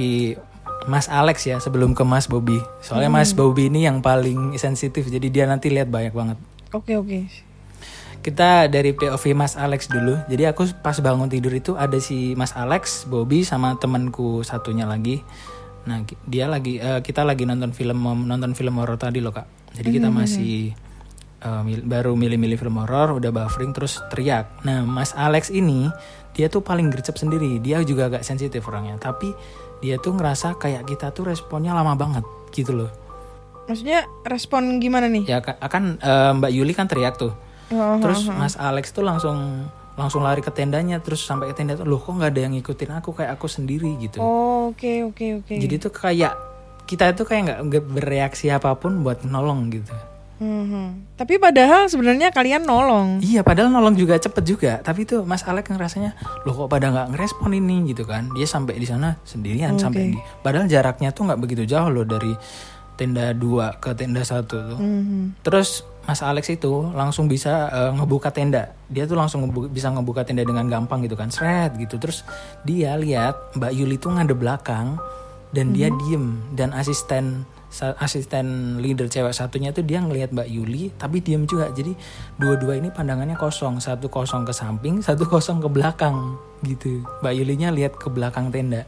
Mas 0.82 1.06
Alex 1.08 1.46
ya 1.46 1.60
sebelum 1.60 1.94
ke 1.94 2.02
Mas 2.02 2.26
Bobby. 2.26 2.58
Soalnya 2.82 3.14
Mas 3.14 3.32
Bobby 3.32 3.70
ini 3.70 3.86
yang 3.86 4.02
paling 4.02 4.58
sensitif 4.58 5.06
jadi 5.06 5.28
dia 5.28 5.46
nanti 5.46 5.70
lihat 5.70 5.88
banyak 5.88 6.12
banget. 6.12 6.38
Oke, 6.72 6.98
oke. 6.98 7.51
Kita 8.22 8.70
dari 8.70 8.94
POV 8.94 9.34
Mas 9.34 9.58
Alex 9.58 9.90
dulu. 9.90 10.14
Jadi 10.30 10.46
aku 10.46 10.70
pas 10.78 10.94
bangun 10.96 11.26
tidur 11.26 11.50
itu 11.52 11.74
ada 11.74 11.98
si 11.98 12.38
Mas 12.38 12.54
Alex, 12.54 13.10
Bobby 13.10 13.42
sama 13.42 13.74
temanku 13.76 14.42
satunya 14.42 14.86
lagi. 14.86 15.26
Nah, 15.82 16.06
dia 16.24 16.46
lagi 16.46 16.78
eh, 16.78 17.02
kita 17.02 17.26
lagi 17.26 17.44
nonton 17.44 17.74
film 17.74 17.98
nonton 18.24 18.54
film 18.54 18.78
horor 18.78 18.96
tadi 18.96 19.18
loh, 19.18 19.34
Kak. 19.34 19.74
Jadi 19.74 19.90
kita 19.90 20.14
masih 20.14 20.70
eh, 21.42 21.62
mil- 21.66 21.82
baru 21.82 22.14
milih-milih 22.14 22.56
film 22.56 22.78
horor, 22.78 23.18
udah 23.18 23.34
buffering 23.34 23.74
terus 23.74 23.98
teriak. 24.14 24.62
Nah, 24.62 24.86
Mas 24.86 25.18
Alex 25.18 25.50
ini 25.50 25.90
dia 26.32 26.46
tuh 26.46 26.62
paling 26.62 26.94
gercep 26.94 27.18
sendiri. 27.18 27.58
Dia 27.58 27.82
juga 27.82 28.06
agak 28.06 28.22
sensitif 28.22 28.62
orangnya, 28.64 29.02
tapi 29.02 29.34
dia 29.82 29.98
tuh 29.98 30.14
ngerasa 30.14 30.62
kayak 30.62 30.86
kita 30.86 31.10
tuh 31.10 31.26
responnya 31.26 31.74
lama 31.74 31.98
banget 31.98 32.22
gitu 32.54 32.78
loh. 32.78 32.94
Maksudnya 33.66 34.06
respon 34.22 34.78
gimana 34.78 35.10
nih? 35.10 35.26
Ya 35.26 35.42
ka- 35.42 35.58
kan 35.58 35.98
eh, 35.98 36.32
Mbak 36.38 36.52
Yuli 36.54 36.78
kan 36.78 36.86
teriak 36.86 37.18
tuh. 37.18 37.34
Oh, 37.72 37.98
Terus 38.04 38.28
Mas 38.28 38.56
Alex 38.60 38.92
tuh 38.92 39.04
langsung 39.04 39.68
langsung 40.00 40.24
lari 40.24 40.40
ke 40.40 40.50
tendanya 40.50 41.04
terus 41.04 41.20
sampai 41.22 41.52
ke 41.52 41.56
tenda 41.56 41.76
tuh 41.76 41.84
loh 41.84 42.00
kok 42.00 42.16
nggak 42.16 42.32
ada 42.32 42.42
yang 42.48 42.54
ngikutin 42.56 42.92
aku 43.04 43.12
kayak 43.12 43.36
aku 43.36 43.52
sendiri 43.52 43.92
gitu. 44.00 44.24
Oh, 44.24 44.72
Oke, 44.72 45.04
oke, 45.04 45.44
oke. 45.44 45.54
Jadi 45.60 45.76
tuh 45.78 45.92
kayak 45.92 46.34
kita 46.88 47.12
itu 47.12 47.24
kayak 47.28 47.60
nggak 47.68 47.84
bereaksi 47.88 48.48
apa 48.48 48.72
pun 48.80 49.04
buat 49.04 49.24
nolong 49.28 49.68
gitu. 49.72 49.92
Mhm. 50.42 51.16
Tapi 51.22 51.38
padahal 51.38 51.86
sebenarnya 51.86 52.34
kalian 52.34 52.66
nolong. 52.66 53.22
Iya 53.22 53.46
padahal 53.46 53.70
nolong 53.70 53.94
juga 53.94 54.18
cepet 54.18 54.42
juga 54.42 54.72
tapi 54.82 55.06
tuh 55.06 55.22
Mas 55.22 55.46
Alex 55.46 55.70
ngerasanya 55.70 56.18
loh 56.50 56.56
kok 56.58 56.70
pada 56.72 56.90
nggak 56.90 57.14
ngerespon 57.14 57.54
ini 57.54 57.94
gitu 57.94 58.10
kan 58.10 58.26
dia 58.34 58.50
sampai 58.50 58.82
di 58.82 58.90
sana 58.90 59.22
sendirian 59.22 59.78
sampai 59.78 60.18
di 60.18 60.20
padahal 60.42 60.66
jaraknya 60.66 61.14
tuh 61.14 61.30
nggak 61.30 61.40
begitu 61.46 61.70
jauh 61.70 61.94
loh 61.94 62.02
dari 62.02 62.34
tenda 62.98 63.38
2 63.38 63.78
ke 63.78 63.94
tenda 63.94 64.26
satu 64.26 64.58
tuh. 64.74 64.80
Mhm. 64.82 65.46
Terus 65.46 65.86
Mas 66.02 66.26
Alex 66.26 66.50
itu 66.50 66.90
langsung 66.98 67.30
bisa 67.30 67.70
eh, 67.70 67.92
ngebuka 67.94 68.34
tenda. 68.34 68.74
Dia 68.90 69.06
tuh 69.06 69.16
langsung 69.16 69.46
ngebu- 69.48 69.70
bisa 69.70 69.94
ngebuka 69.94 70.26
tenda 70.26 70.42
dengan 70.42 70.66
gampang 70.66 71.06
gitu 71.06 71.14
kan, 71.14 71.30
seret 71.30 71.78
gitu. 71.78 72.02
Terus 72.02 72.26
dia 72.66 72.98
lihat 72.98 73.56
Mbak 73.58 73.72
Yuli 73.78 73.96
tuh 74.02 74.18
ngadep 74.18 74.38
belakang 74.42 74.98
dan 75.52 75.76
dia 75.76 75.92
diem 75.92 76.40
dan 76.56 76.72
asisten 76.72 77.44
asisten 78.04 78.80
leader 78.84 79.08
cewek 79.08 79.32
satunya 79.32 79.72
tuh 79.72 79.88
dia 79.88 80.04
ngelihat 80.04 80.36
Mbak 80.36 80.50
Yuli 80.52 80.92
tapi 81.00 81.24
diem 81.24 81.48
juga. 81.48 81.72
Jadi 81.72 81.96
dua-dua 82.36 82.76
ini 82.76 82.92
pandangannya 82.92 83.40
kosong, 83.40 83.80
satu 83.80 84.12
kosong 84.12 84.44
ke 84.44 84.52
samping, 84.52 85.00
satu 85.00 85.24
kosong 85.24 85.64
ke 85.64 85.70
belakang 85.72 86.36
gitu. 86.68 87.06
Mbak 87.24 87.34
Yulinya 87.38 87.70
lihat 87.72 87.96
ke 87.96 88.12
belakang 88.12 88.52
tenda. 88.52 88.84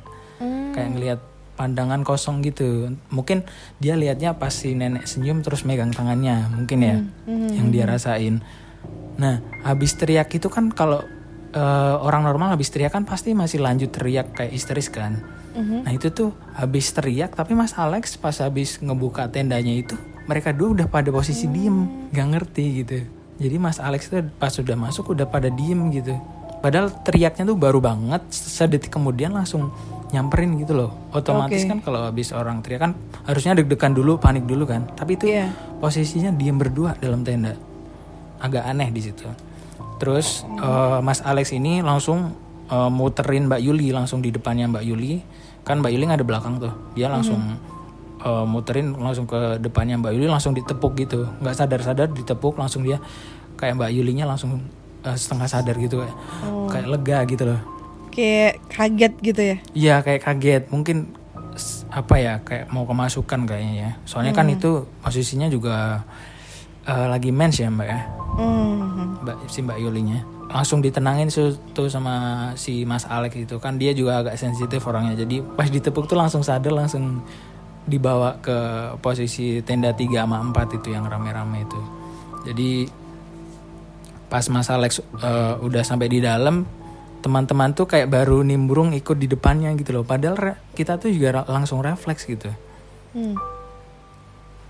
Kayak 0.74 0.89
ngelihat 0.98 1.20
pandangan 1.53 2.01
kosong 2.01 2.41
gitu. 2.41 2.93
Mungkin 3.13 3.45
dia 3.77 3.93
lihatnya 3.98 4.38
pas 4.38 4.53
si 4.53 4.74
nenek 4.74 5.05
senyum 5.05 5.45
terus 5.45 5.63
megang 5.63 5.93
tangannya, 5.93 6.50
mungkin 6.50 6.79
ya 6.81 6.95
yang 7.29 7.69
dia 7.69 7.86
rasain. 7.86 8.41
Nah, 9.17 9.39
habis 9.62 9.93
teriak 9.93 10.29
itu 10.33 10.50
kan 10.50 10.74
kalau 10.74 11.05
eh, 11.53 11.95
orang 12.01 12.25
normal 12.25 12.57
habis 12.57 12.74
teriak 12.74 12.98
kan 12.98 13.05
pasti 13.05 13.38
masih 13.38 13.62
lanjut 13.62 13.93
teriak 13.93 14.33
kayak 14.33 14.53
histeris 14.53 14.89
kan. 14.89 15.22
Nah, 15.53 15.93
itu 15.93 16.10
tuh 16.10 16.33
habis 16.57 16.89
teriak 16.89 17.38
tapi 17.38 17.53
Mas 17.53 17.77
Alex 17.77 18.17
pas 18.17 18.33
habis 18.41 18.81
ngebuka 18.81 19.29
tendanya 19.29 19.69
itu 19.69 19.93
mereka 20.25 20.55
dua 20.55 20.74
udah 20.74 20.88
pada 20.88 21.12
posisi 21.12 21.45
diem, 21.45 22.10
nggak 22.10 22.27
ngerti 22.33 22.65
gitu. 22.83 22.98
Jadi 23.38 23.55
Mas 23.60 23.77
Alex 23.77 24.07
tuh 24.07 24.24
pas 24.39 24.53
sudah 24.53 24.74
masuk 24.74 25.12
udah 25.12 25.27
pada 25.27 25.51
diem 25.51 25.91
gitu. 25.91 26.15
Padahal 26.63 26.95
teriaknya 27.03 27.43
tuh 27.43 27.60
baru 27.60 27.83
banget, 27.83 28.24
sedetik 28.31 28.88
kemudian 28.88 29.36
langsung 29.36 29.67
nyamperin 30.13 30.62
gitu 30.62 30.77
loh. 30.77 30.93
Otomatis 31.10 31.65
Oke. 31.65 31.70
kan 31.74 31.79
kalau 31.82 32.05
habis 32.05 32.29
orang 32.32 32.62
teriak 32.62 32.86
kan 32.86 32.91
harusnya 33.25 33.58
deg-degan 33.58 33.98
dulu, 33.98 34.22
panik 34.22 34.46
dulu 34.46 34.70
kan. 34.70 34.86
Tapi 34.93 35.17
itu 35.17 35.25
Iya. 35.27 35.50
posisinya 35.82 36.29
diem 36.29 36.55
berdua 36.55 36.93
dalam 37.01 37.25
tenda. 37.25 37.58
Agak 38.38 38.63
aneh 38.63 38.93
di 38.93 39.01
situ. 39.01 39.25
Terus 39.98 40.46
eh, 40.46 41.00
Mas 41.01 41.25
Alex 41.25 41.50
ini 41.51 41.82
langsung 41.82 42.38
eh, 42.70 42.89
muterin 42.93 43.50
Mbak 43.50 43.62
Yuli 43.65 43.89
langsung 43.89 44.22
di 44.22 44.29
depannya 44.29 44.70
Mbak 44.70 44.84
Yuli. 44.86 45.13
Kan 45.65 45.82
Mbak 45.82 45.91
Yuli 45.91 46.05
ada 46.05 46.22
belakang 46.22 46.62
tuh. 46.62 46.74
Dia 46.93 47.10
langsung 47.10 47.41
eh, 48.22 48.46
muterin 48.46 48.93
langsung 48.93 49.25
ke 49.25 49.58
depannya 49.58 49.98
Mbak 49.98 50.13
Yuli 50.13 50.27
langsung 50.29 50.53
ditepuk 50.53 50.93
gitu. 50.96 51.25
nggak 51.41 51.55
sadar-sadar 51.58 52.13
ditepuk 52.13 52.53
langsung 52.55 52.86
dia 52.86 53.01
kayak 53.58 53.79
Mbak 53.79 53.89
Yulinya 53.96 54.25
langsung 54.27 54.62
eh, 55.01 55.17
setengah 55.17 55.48
sadar 55.50 55.75
gitu 55.79 56.03
kayak 56.03 56.15
kayak 56.70 56.88
lega 56.88 57.17
gitu 57.25 57.43
loh. 57.50 57.60
Kayak 58.13 58.62
kaget 58.70 59.13
gitu 59.25 59.41
ya. 59.41 59.58
Iya 59.74 59.96
kayak 60.05 60.22
kaget 60.22 60.63
mungkin 60.70 61.17
apa 61.89 62.15
ya 62.17 62.34
kayak 62.46 62.70
mau 62.70 62.86
kemasukan 62.86 63.50
kayaknya 63.50 63.74
ya. 63.74 63.91
Soalnya 64.05 64.38
kan 64.38 64.46
itu 64.53 64.86
posisinya 65.01 65.50
juga 65.50 66.05
eh, 66.86 67.08
lagi 67.10 67.34
mens 67.34 67.58
ya 67.58 67.74
mbak 67.74 67.88
ya. 67.89 68.01
Hmm. 68.38 69.17
Mbak 69.25 69.38
si 69.50 69.62
Mbak 69.62 69.77
Yulinya 69.82 70.20
langsung 70.53 70.86
ditenangin 70.86 71.34
tuh 71.74 71.89
sama 71.89 72.50
si 72.53 72.86
Mas 72.86 73.10
Alex 73.10 73.34
itu 73.34 73.58
kan 73.58 73.82
dia 73.82 73.89
juga 73.98 74.22
agak 74.22 74.38
sensitif 74.38 74.86
orangnya 74.86 75.25
jadi 75.25 75.41
pas 75.41 75.65
ditepuk 75.65 76.05
tuh 76.05 76.13
langsung 76.13 76.46
sadar 76.46 76.70
langsung 76.70 77.25
dibawa 77.89 78.38
ke 78.38 78.55
posisi 79.01 79.65
tenda 79.65 79.91
3 79.91 80.13
sama 80.13 80.46
4 80.46 80.77
itu 80.77 80.93
yang 80.93 81.10
rame-rame 81.10 81.65
itu 81.65 81.82
jadi 82.46 82.86
pas 84.29 84.46
Mas 84.53 84.70
Alex 84.70 85.01
eh, 85.01 85.53
udah 85.58 85.82
sampai 85.82 86.05
di 86.05 86.22
dalam 86.22 86.70
teman-teman 87.23 87.71
tuh 87.71 87.87
kayak 87.87 88.11
baru 88.11 88.43
nimbrung 88.43 88.91
ikut 88.91 89.15
di 89.15 89.31
depannya 89.31 89.71
gitu 89.79 89.95
loh. 89.95 90.03
Padahal 90.03 90.59
kita 90.75 90.99
tuh 90.99 91.07
juga 91.07 91.47
langsung 91.47 91.79
refleks 91.79 92.27
gitu. 92.27 92.51
Hmm. 93.13 93.37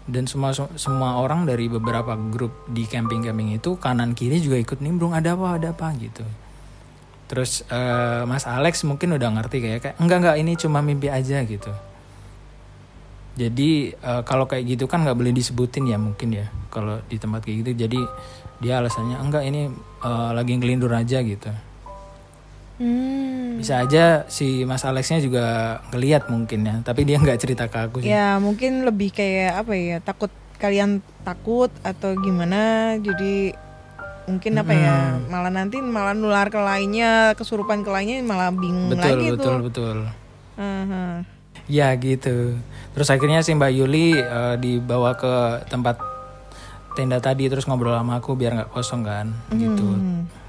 dan 0.03 0.27
semua 0.27 0.51
semua 0.75 1.15
orang 1.15 1.47
dari 1.47 1.71
beberapa 1.71 2.11
grup 2.19 2.67
di 2.67 2.83
camping-camping 2.83 3.55
itu 3.55 3.79
kanan 3.79 4.11
kiri 4.11 4.43
juga 4.43 4.59
ikut 4.59 4.83
nimbrung 4.83 5.15
ada 5.15 5.31
apa 5.31 5.55
ada 5.55 5.71
apa? 5.71 5.95
gitu. 5.95 6.27
Terus 7.31 7.63
eh, 7.71 8.27
Mas 8.27 8.43
Alex 8.43 8.83
mungkin 8.83 9.15
udah 9.15 9.31
ngerti 9.31 9.63
kayak 9.63 9.79
kayak 9.79 9.95
enggak 10.03 10.17
enggak 10.19 10.37
ini 10.43 10.51
cuma 10.59 10.83
mimpi 10.83 11.07
aja 11.07 11.39
gitu. 11.47 11.71
Jadi 13.39 13.95
eh, 13.95 14.21
kalau 14.27 14.43
kayak 14.43 14.75
gitu 14.75 14.91
kan 14.91 15.07
nggak 15.07 15.15
boleh 15.15 15.31
disebutin 15.31 15.87
ya 15.87 15.95
mungkin 15.95 16.35
ya 16.35 16.51
kalau 16.67 16.99
di 17.07 17.15
tempat 17.15 17.47
kayak 17.47 17.63
gitu. 17.63 17.87
Jadi 17.87 17.99
dia 18.59 18.83
alasannya 18.83 19.23
enggak 19.23 19.47
ini 19.47 19.71
eh, 20.03 20.31
lagi 20.35 20.51
ngelindur 20.59 20.91
aja 20.91 21.23
gitu 21.23 21.47
Hmm. 22.73 23.61
bisa 23.61 23.85
aja 23.85 24.25
si 24.27 24.65
Mas 24.65 24.81
Alexnya 24.81 25.21
juga 25.21 25.77
ngeliat 25.93 26.25
mungkin 26.27 26.65
ya 26.65 26.75
tapi 26.81 27.05
dia 27.05 27.21
nggak 27.21 27.37
cerita 27.37 27.69
ke 27.69 27.77
aku 27.77 28.01
sih 28.01 28.09
Ya 28.09 28.41
mungkin 28.41 28.81
lebih 28.81 29.13
kayak 29.13 29.61
apa 29.61 29.73
ya 29.77 29.97
takut 30.01 30.33
kalian 30.57 31.05
takut 31.21 31.69
atau 31.85 32.17
gimana 32.17 32.95
jadi 32.97 33.53
mungkin 34.25 34.55
apa 34.57 34.73
ya 34.73 34.95
malah 35.27 35.51
nanti 35.51 35.83
malah 35.83 36.15
nular 36.15 36.47
ke 36.47 36.57
lainnya 36.57 37.35
kesurupan 37.35 37.83
ke 37.83 37.91
lainnya 37.91 38.23
malah 38.23 38.49
bingung 38.49 38.89
betul 38.89 39.19
lagi 39.19 39.27
betul 39.35 39.43
tuh. 39.43 39.63
betul 39.67 39.97
Aha. 40.53 41.05
Ya 41.65 41.95
gitu. 41.95 42.59
Terus 42.93 43.07
akhirnya 43.07 43.39
si 43.41 43.55
Mbak 43.55 43.71
Yuli 43.73 44.19
eh, 44.19 44.55
dibawa 44.59 45.15
ke 45.15 45.63
tempat 45.71 45.97
tenda 46.93 47.17
tadi 47.17 47.49
terus 47.49 47.65
ngobrol 47.65 47.95
sama 47.95 48.19
aku 48.19 48.35
biar 48.35 48.53
nggak 48.53 48.69
kosong 48.69 49.01
kan 49.01 49.31
gitu. 49.49 49.87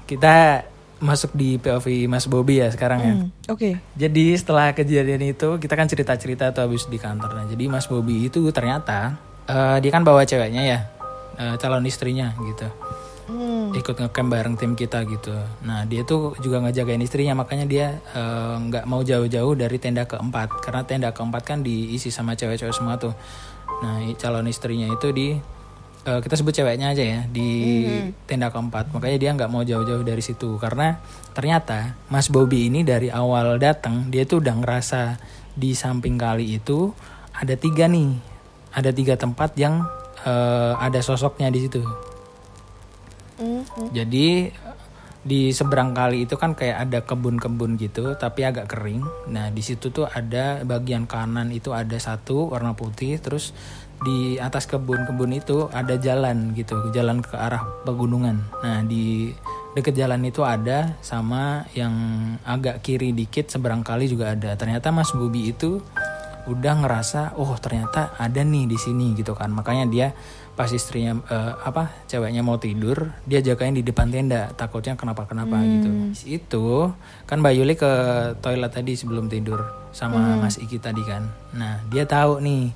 Kita 0.05 0.61
masuk 0.99 1.35
di 1.35 1.59
POV 1.59 2.07
Mas 2.07 2.25
Bobby 2.27 2.63
ya 2.63 2.71
sekarang 2.71 2.99
ya. 3.03 3.13
Hmm, 3.19 3.27
Oke. 3.51 3.79
Jadi 3.95 4.35
setelah 4.35 4.71
kejadian 4.71 5.21
itu 5.35 5.59
kita 5.59 5.73
kan 5.75 5.87
cerita-cerita 5.87 6.55
tuh 6.55 6.67
habis 6.67 6.87
di 6.87 6.95
kantor. 6.95 7.35
Nah, 7.35 7.45
jadi 7.51 7.67
Mas 7.67 7.87
Bobby 7.87 8.27
itu 8.31 8.39
ternyata 8.55 9.19
eh, 9.47 9.77
dia 9.83 9.91
kan 9.91 10.07
bawa 10.07 10.23
ceweknya 10.23 10.63
ya, 10.63 10.79
eh, 11.35 11.55
calon 11.59 11.85
istrinya 11.85 12.31
gitu. 12.41 12.67
Hmm. 13.25 13.73
Ikut 13.73 13.97
ngecamp 13.97 14.29
bareng 14.29 14.55
tim 14.55 14.77
kita 14.77 15.01
gitu. 15.09 15.33
Nah 15.65 15.81
dia 15.89 16.05
tuh 16.05 16.37
juga 16.45 16.61
ngejagain 16.61 17.01
istrinya 17.01 17.33
makanya 17.33 17.65
dia 17.65 17.85
eh, 18.13 18.55
nggak 18.69 18.85
mau 18.85 19.01
jauh-jauh 19.01 19.53
dari 19.57 19.77
tenda 19.81 20.05
keempat 20.05 20.61
karena 20.61 20.81
tenda 20.85 21.09
keempat 21.09 21.41
kan 21.41 21.59
diisi 21.65 22.13
sama 22.13 22.37
cewek-cewek 22.37 22.73
semua 22.73 23.01
tuh. 23.01 23.17
Nah 23.81 24.05
calon 24.21 24.45
istrinya 24.45 24.87
itu 24.93 25.09
di 25.09 25.33
eh, 26.05 26.19
kita 26.21 26.37
sebut 26.37 26.53
ceweknya 26.53 26.93
aja 26.93 27.03
ya 27.03 27.19
di 27.27 27.49
tenda 28.29 28.53
keempat. 28.53 28.93
Makanya 28.93 29.17
dia 29.17 29.29
nggak 29.33 29.51
mau 29.51 29.65
jauh-jauh 29.65 30.05
dari 30.05 30.21
situ. 30.21 30.55
Karena 30.61 31.01
ternyata 31.33 31.97
Mas 32.13 32.29
Bobby 32.29 32.69
ini 32.69 32.85
dari 32.85 33.09
awal 33.09 33.57
datang 33.57 34.13
dia 34.13 34.23
tuh 34.23 34.39
udah 34.39 34.55
ngerasa 34.61 35.17
di 35.57 35.73
samping 35.73 36.15
kali 36.15 36.61
itu 36.61 36.93
ada 37.33 37.57
tiga 37.57 37.89
nih. 37.89 38.15
Ada 38.75 38.93
tiga 38.93 39.17
tempat 39.17 39.57
yang 39.57 39.83
eh, 40.23 40.73
ada 40.77 41.01
sosoknya 41.01 41.49
di 41.49 41.65
situ. 41.65 41.83
Hmm. 43.35 43.67
jadi 43.91 44.47
di 45.25 45.49
seberang 45.49 45.97
kali 45.97 46.29
itu 46.29 46.37
kan 46.37 46.53
kayak 46.53 46.85
ada 46.85 47.01
kebun-kebun 47.01 47.81
gitu 47.81 48.13
tapi 48.13 48.45
agak 48.45 48.69
kering. 48.69 49.01
Nah, 49.33 49.49
di 49.49 49.65
situ 49.65 49.89
tuh 49.89 50.05
ada 50.05 50.61
bagian 50.61 51.09
kanan 51.09 51.49
itu 51.49 51.73
ada 51.73 51.97
satu 51.97 52.53
warna 52.53 52.77
putih 52.77 53.17
terus 53.17 53.49
di 54.05 54.37
atas 54.37 54.69
kebun-kebun 54.69 55.33
itu 55.33 55.65
ada 55.73 55.97
jalan 55.97 56.53
gitu, 56.53 56.77
jalan 56.93 57.25
ke 57.25 57.33
arah 57.33 57.65
pegunungan. 57.89 58.37
Nah, 58.61 58.85
di 58.85 59.33
deket 59.73 59.97
jalan 59.97 60.21
itu 60.29 60.45
ada 60.45 60.93
sama 61.01 61.65
yang 61.73 61.91
agak 62.45 62.85
kiri 62.85 63.09
dikit 63.09 63.49
seberang 63.49 63.81
kali 63.81 64.05
juga 64.05 64.37
ada. 64.37 64.53
Ternyata 64.53 64.93
Mas 64.93 65.09
Bubi 65.09 65.49
itu 65.49 65.81
udah 66.45 66.85
ngerasa 66.85 67.33
oh 67.41 67.57
ternyata 67.57 68.13
ada 68.21 68.45
nih 68.45 68.69
di 68.69 68.77
sini 68.77 69.17
gitu 69.17 69.33
kan 69.33 69.49
makanya 69.49 69.85
dia 69.89 70.07
pas 70.55 70.71
istrinya 70.71 71.19
eh, 71.27 71.53
apa 71.67 71.91
ceweknya 72.07 72.39
mau 72.39 72.55
tidur 72.55 73.11
dia 73.27 73.43
jagain 73.43 73.75
di 73.75 73.83
depan 73.83 74.07
tenda 74.07 74.49
takutnya 74.55 74.95
kenapa 74.95 75.27
kenapa 75.27 75.59
gitu 75.61 75.89
itu 76.23 76.67
kan 77.27 77.43
Mbak 77.43 77.53
Yuli 77.59 77.75
ke 77.75 77.91
toilet 78.39 78.71
tadi 78.71 78.95
sebelum 78.95 79.27
tidur 79.27 79.67
sama 79.91 80.39
Mas 80.39 80.55
Iki 80.55 80.79
tadi 80.79 81.03
kan 81.03 81.27
nah 81.51 81.83
dia 81.91 82.07
tahu 82.07 82.39
nih 82.39 82.71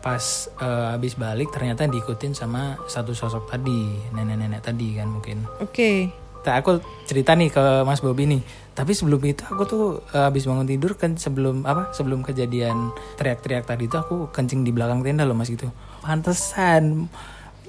pas 0.00 0.50
eh, 0.58 0.86
habis 0.96 1.14
balik 1.14 1.54
ternyata 1.54 1.86
diikutin 1.86 2.34
sama 2.34 2.74
satu 2.90 3.14
sosok 3.14 3.46
tadi 3.46 4.10
nenek-nenek 4.10 4.60
tadi 4.64 4.98
kan 4.98 5.08
mungkin 5.08 5.46
Oke. 5.60 6.10
Nah, 6.40 6.56
aku 6.56 6.80
cerita 7.04 7.36
nih 7.36 7.52
ke 7.52 7.84
Mas 7.84 8.00
Bobi 8.00 8.24
nih. 8.24 8.40
Tapi 8.72 8.96
sebelum 8.96 9.20
itu 9.28 9.44
aku 9.44 9.62
tuh 9.68 9.84
eh, 10.16 10.24
habis 10.24 10.48
bangun 10.48 10.64
tidur 10.64 10.96
kan 10.96 11.20
sebelum 11.20 11.68
apa? 11.68 11.92
Sebelum 11.92 12.24
kejadian 12.24 12.96
teriak-teriak 13.20 13.68
tadi 13.68 13.84
tuh 13.92 14.00
aku 14.00 14.16
kencing 14.32 14.64
di 14.64 14.72
belakang 14.72 15.04
tenda 15.04 15.28
loh 15.28 15.36
Mas 15.36 15.52
gitu. 15.52 15.68
Pantesan. 16.00 17.06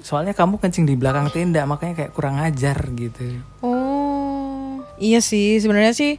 Soalnya 0.02 0.34
kamu 0.34 0.58
kencing 0.58 0.84
di 0.84 0.98
belakang 0.98 1.30
tenda 1.30 1.62
makanya 1.62 1.94
kayak 2.04 2.12
kurang 2.12 2.42
ajar 2.42 2.74
gitu. 2.92 3.38
Oh, 3.62 4.82
iya 4.98 5.22
sih 5.22 5.62
sebenarnya 5.62 5.94
sih 5.94 6.12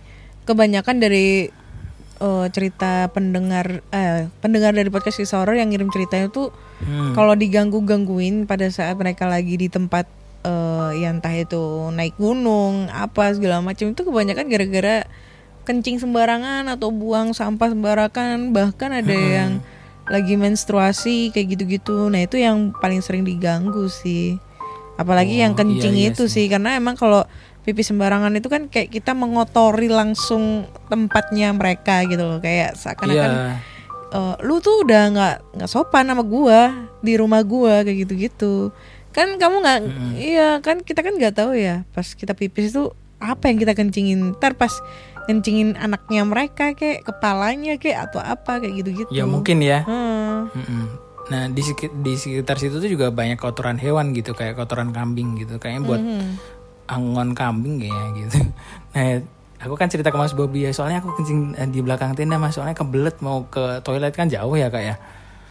kebanyakan 0.44 1.04
dari 1.04 1.52
eh, 2.20 2.46
cerita 2.52 3.12
pendengar 3.12 3.84
eh, 3.92 4.32
pendengar 4.40 4.72
dari 4.72 4.88
podcast 4.88 5.20
kisah 5.20 5.44
horor 5.44 5.60
yang 5.60 5.68
ngirim 5.72 5.92
ceritanya 5.92 6.32
tuh 6.32 6.52
Hmm. 6.84 7.16
kalau 7.16 7.32
diganggu 7.32 7.80
gangguin 7.88 8.44
pada 8.44 8.68
saat 8.68 9.00
mereka 9.00 9.24
lagi 9.24 9.56
di 9.56 9.72
tempat 9.72 10.04
eh, 10.44 10.92
yang 11.00 11.24
entah 11.24 11.32
itu 11.32 11.64
naik 11.96 12.20
gunung 12.20 12.92
apa 12.92 13.32
segala 13.32 13.64
macam 13.64 13.88
itu 13.88 14.04
kebanyakan 14.04 14.52
gara-gara 14.52 15.08
kencing 15.64 16.04
sembarangan 16.04 16.68
atau 16.68 16.92
buang 16.92 17.32
sampah 17.32 17.72
sembarangan 17.72 18.52
bahkan 18.52 18.92
ada 18.92 19.16
yang 19.16 19.64
lagi 20.14 20.38
menstruasi 20.38 21.34
kayak 21.34 21.58
gitu-gitu. 21.58 22.08
Nah 22.08 22.22
itu 22.22 22.38
yang 22.38 22.70
paling 22.72 23.02
sering 23.02 23.26
diganggu 23.26 23.90
sih. 23.90 24.38
Apalagi 24.94 25.42
yang 25.42 25.52
Oh, 25.52 25.60
kencing 25.60 25.98
iya, 25.98 26.08
iya 26.08 26.14
itu 26.14 26.30
sih. 26.30 26.46
karena 26.46 26.78
emang 26.78 26.94
kalau 26.94 27.26
pipi 27.64 27.82
sembarangan 27.82 28.30
itu 28.32 28.46
kan 28.46 28.68
kayak 28.68 28.92
kita 28.92 29.12
mengotori 29.12 29.90
langsung 29.90 30.64
tempatnya 30.86 31.50
mereka 31.50 32.06
gitu 32.06 32.22
loh. 32.22 32.38
Kayak 32.38 32.78
seakan-akan 32.78 33.32
Iya. 33.32 33.54
eh, 34.14 34.36
lu 34.42 34.62
tuh 34.62 34.86
udah 34.86 35.04
nggak 35.10 35.36
nggak 35.58 35.68
sopan 35.68 36.06
sama 36.06 36.22
gua 36.22 36.70
di 37.02 37.18
rumah 37.18 37.42
gua 37.42 37.82
kayak 37.82 38.06
gitu-gitu. 38.06 38.70
Kan 39.10 39.38
kamu 39.38 39.56
nggak 39.60 39.80
iya 40.16 40.58
kan 40.60 40.78
kita 40.80 41.02
kan 41.02 41.18
nggak 41.18 41.34
tahu 41.34 41.54
ya 41.54 41.82
pas 41.90 42.06
kita 42.06 42.34
pipis 42.34 42.70
itu 42.70 42.94
apa 43.18 43.50
yang 43.50 43.58
kita 43.58 43.74
kencingin. 43.74 44.38
Ntar 44.38 44.54
pas 44.54 44.70
kencingin 45.26 45.80
anaknya 45.80 46.22
mereka 46.28 46.76
kayak 46.76 47.08
kepalanya 47.08 47.80
kayak 47.80 48.12
atau 48.12 48.20
apa 48.20 48.60
kayak 48.60 48.84
gitu-gitu 48.84 49.10
Ya 49.12 49.24
mungkin 49.24 49.64
ya. 49.64 49.84
Hmm. 49.88 50.52
Mm-mm. 50.52 50.84
Nah 51.32 51.48
di 51.48 51.62
di 52.04 52.14
sekitar 52.20 52.60
situ 52.60 52.84
tuh 52.84 52.90
juga 52.92 53.08
banyak 53.10 53.40
kotoran 53.40 53.80
hewan 53.80 54.12
gitu 54.12 54.36
kayak 54.36 54.60
kotoran 54.60 54.92
kambing 54.92 55.40
gitu 55.40 55.56
kayaknya 55.56 55.82
buat 55.88 56.02
angon 56.92 57.32
kambing 57.32 57.80
kayaknya 57.80 58.08
gitu. 58.20 58.38
Nah 58.94 59.24
aku 59.64 59.74
kan 59.80 59.88
cerita 59.88 60.12
ke 60.12 60.18
Mas 60.20 60.36
Bobi 60.36 60.68
ya 60.68 60.72
soalnya 60.76 61.00
aku 61.00 61.16
kencing 61.16 61.56
eh, 61.56 61.66
di 61.72 61.80
belakang 61.80 62.14
tenda 62.14 62.36
mas 62.36 62.60
soalnya 62.60 62.76
kebelet 62.76 63.16
mau 63.24 63.48
ke 63.48 63.80
toilet 63.82 64.12
kan 64.12 64.28
jauh 64.28 64.54
ya 64.60 64.68
kak 64.68 64.84
ya. 64.84 64.96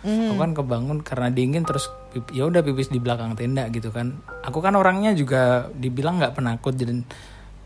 Aku 0.02 0.35
kan 0.35 0.50
kebangun 0.50 0.98
karena 1.06 1.30
dingin 1.30 1.62
terus 1.62 1.87
ya 2.35 2.50
udah 2.50 2.61
pipis 2.61 2.90
di 2.90 2.98
belakang 2.98 3.38
tenda 3.38 3.70
gitu 3.72 3.88
kan. 3.94 4.18
Aku 4.44 4.61
kan 4.61 4.74
orangnya 4.76 5.14
juga 5.16 5.70
dibilang 5.72 6.20
nggak 6.20 6.37
penakut 6.37 6.74
dan 6.76 7.06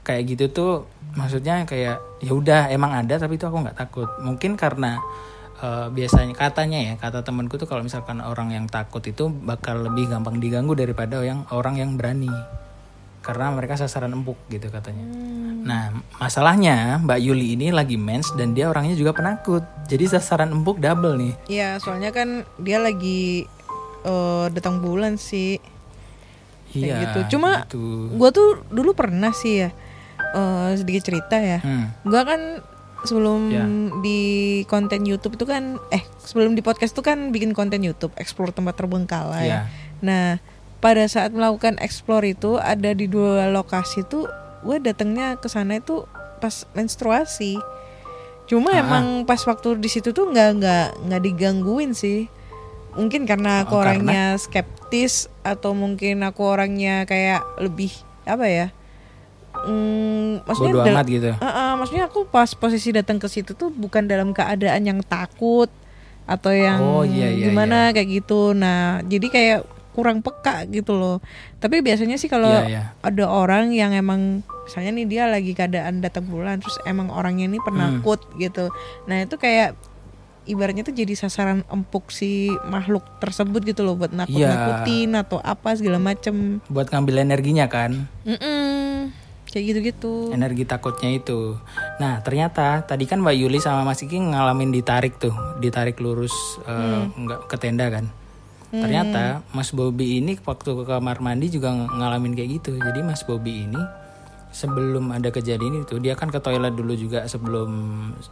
kayak 0.06 0.22
gitu 0.38 0.44
tuh 0.54 0.72
maksudnya 1.18 1.66
kayak 1.66 1.98
ya 2.22 2.30
udah 2.30 2.70
emang 2.70 2.94
ada 2.94 3.18
tapi 3.18 3.34
itu 3.34 3.50
aku 3.50 3.66
nggak 3.66 3.74
takut 3.74 4.06
mungkin 4.22 4.54
karena 4.54 5.02
eh, 5.58 5.90
biasanya 5.90 6.38
katanya 6.38 6.78
ya 6.78 6.94
kata 6.94 7.26
temanku 7.26 7.58
tuh 7.58 7.66
kalau 7.66 7.82
misalkan 7.82 8.22
orang 8.22 8.54
yang 8.54 8.70
takut 8.70 9.02
itu 9.02 9.26
bakal 9.26 9.82
lebih 9.82 10.06
gampang 10.06 10.38
diganggu 10.38 10.78
daripada 10.78 11.18
yang 11.26 11.42
orang 11.50 11.82
yang 11.82 11.98
berani 11.98 12.30
karena 13.26 13.50
mereka 13.50 13.74
sasaran 13.74 14.14
empuk 14.14 14.38
gitu 14.46 14.70
katanya. 14.70 15.02
Nah 15.66 15.90
masalahnya 16.22 17.02
Mbak 17.02 17.18
Yuli 17.26 17.58
ini 17.58 17.74
lagi 17.74 17.98
mens 17.98 18.30
dan 18.38 18.54
dia 18.54 18.70
orangnya 18.70 18.94
juga 18.94 19.18
penakut 19.18 19.66
jadi 19.90 20.14
sasaran 20.14 20.54
empuk 20.54 20.78
double 20.78 21.18
nih. 21.18 21.34
Iya, 21.50 21.82
soalnya 21.82 22.14
kan 22.14 22.46
dia 22.62 22.78
lagi 22.78 23.42
eh, 24.06 24.46
datang 24.54 24.78
bulan 24.78 25.18
sih. 25.18 25.58
Iya. 26.70 27.02
gitu. 27.02 27.34
Cuma 27.34 27.66
gitu. 27.66 28.14
gua 28.14 28.30
tuh 28.30 28.62
dulu 28.70 28.94
pernah 28.94 29.34
sih 29.34 29.66
ya 29.66 29.74
eh, 30.32 30.70
sedikit 30.74 31.02
cerita 31.04 31.36
ya. 31.36 31.58
Hmm. 31.60 31.92
Gua 32.02 32.22
kan 32.22 32.40
sebelum 33.02 33.40
Ya. 33.48 33.62
di 34.00 34.20
konten 34.64 35.04
YouTube 35.04 35.36
itu 35.36 35.46
kan 35.46 35.78
eh 35.88 36.02
sebelum 36.18 36.52
di 36.52 36.62
podcast 36.62 36.90
tuh 36.90 37.02
kan 37.02 37.30
bikin 37.30 37.52
konten 37.52 37.78
YouTube 37.80 38.10
explore 38.16 38.50
tempat 38.50 38.74
terbengkalai. 38.74 39.46
Ya. 39.46 39.60
Nah, 40.00 40.42
pada 40.78 41.06
saat 41.06 41.30
melakukan 41.30 41.78
explore 41.78 42.26
itu 42.26 42.56
ada 42.56 42.90
di 42.90 43.06
dua 43.06 43.46
lokasi 43.48 44.02
tuh 44.02 44.26
gue 44.60 44.76
datangnya 44.78 45.36
ke 45.36 45.46
sana 45.46 45.78
itu 45.78 46.02
pas 46.36 46.66
menstruasi. 46.72 47.56
Cuma 48.46 48.70
Ah. 48.70 48.82
emang 48.82 49.06
pas 49.22 49.38
waktu 49.40 49.78
di 49.78 49.86
situ 49.86 50.10
tuh 50.10 50.28
nggak 50.28 50.50
nggak 50.58 50.86
nggak 51.06 51.22
digangguin 51.22 51.92
sih. 51.92 52.26
Mungkin 52.92 53.24
karena 53.24 53.62
aku 53.62 53.76
Oh, 53.76 53.84
karena? 53.84 54.02
orangnya 54.02 54.24
skeptis 54.36 55.28
atau 55.42 55.72
mungkin 55.72 56.22
aku 56.22 56.42
orangnya 56.42 57.04
kayak 57.04 57.44
lebih 57.58 57.92
apa 58.24 58.46
ya? 58.46 58.66
Hmm, 59.66 60.40
maksudnya 60.42 60.72
Bodo 60.72 60.86
amat 60.86 61.06
gitu. 61.06 61.30
Uh, 61.34 61.44
uh, 61.44 61.70
maksudnya 61.74 62.04
aku 62.06 62.24
pas 62.24 62.46
posisi 62.48 62.90
datang 62.90 63.18
ke 63.18 63.26
situ 63.26 63.52
tuh 63.52 63.68
bukan 63.68 64.06
dalam 64.06 64.30
keadaan 64.30 64.80
yang 64.80 65.02
takut 65.02 65.66
atau 66.24 66.50
yang 66.50 66.78
Oh, 66.78 67.02
iya, 67.02 67.28
iya, 67.28 67.50
gimana 67.50 67.90
kayak 67.90 68.22
gitu. 68.22 68.50
Nah, 68.52 69.02
jadi 69.02 69.26
kayak 69.26 69.60
kurang 69.90 70.20
peka 70.20 70.66
gitu 70.66 70.92
loh. 70.92 71.24
Tapi 71.56 71.80
biasanya 71.80 72.14
sih 72.14 72.26
kalau 72.26 72.52
Iya, 72.52 72.68
iya. 72.68 72.82
ada 73.00 73.24
orang 73.26 73.72
yang 73.72 73.90
emang 73.90 74.44
misalnya 74.62 74.92
nih 74.92 75.06
dia 75.06 75.24
lagi 75.24 75.50
keadaan 75.50 75.98
datang 75.98 76.26
bulan 76.26 76.58
terus 76.58 76.76
emang 76.82 77.08
orangnya 77.08 77.46
ini 77.46 77.56
penakut 77.58 78.20
Hmm. 78.22 78.36
gitu. 78.38 78.68
Nah, 79.06 79.24
itu 79.24 79.34
kayak 79.34 79.72
ibaratnya 80.44 80.82
tuh 80.82 80.92
jadi 80.92 81.10
sasaran 81.16 81.66
empuk 81.66 82.10
si 82.10 82.52
makhluk 82.64 83.02
tersebut 83.18 83.64
gitu 83.64 83.82
loh 83.82 83.96
buat 83.96 84.10
Iya. 84.10 84.18
nakut-nakutin 84.20 85.10
atau 85.16 85.38
apa 85.40 85.74
segala 85.74 85.98
macem. 85.98 86.60
Buat 86.68 86.92
ngambil 86.92 87.24
energinya 87.24 87.66
kan. 87.66 88.04
Mm-mm. 88.22 89.10
Kayak 89.56 89.72
gitu-gitu. 89.72 90.36
energi 90.36 90.68
takutnya 90.68 91.08
itu. 91.08 91.56
Nah 91.96 92.20
ternyata 92.20 92.84
tadi 92.84 93.08
kan 93.08 93.24
Mbak 93.24 93.36
Yuli 93.40 93.56
sama 93.56 93.88
Mas 93.88 94.04
Iki 94.04 94.36
ngalamin 94.36 94.68
ditarik 94.68 95.16
tuh, 95.16 95.32
ditarik 95.56 95.96
lurus 95.96 96.36
eh, 96.68 97.08
nggak 97.08 97.48
ke 97.48 97.56
tenda 97.56 97.88
kan. 97.88 98.04
Ternyata 98.68 99.40
Mas 99.56 99.72
Bobby 99.72 100.20
ini 100.20 100.36
waktu 100.36 100.76
ke 100.76 100.84
kamar 100.84 101.24
mandi 101.24 101.48
juga 101.48 101.72
ng- 101.72 101.88
ngalamin 101.88 102.36
kayak 102.36 102.60
gitu. 102.60 102.76
Jadi 102.76 103.00
Mas 103.00 103.24
Bobby 103.24 103.64
ini 103.64 103.80
sebelum 104.52 105.08
ada 105.08 105.28
kejadian 105.28 105.84
itu 105.84 105.96
dia 106.00 106.12
kan 106.12 106.28
ke 106.28 106.36
toilet 106.36 106.72
dulu 106.72 106.92
juga 106.92 107.24
sebelum 107.24 107.70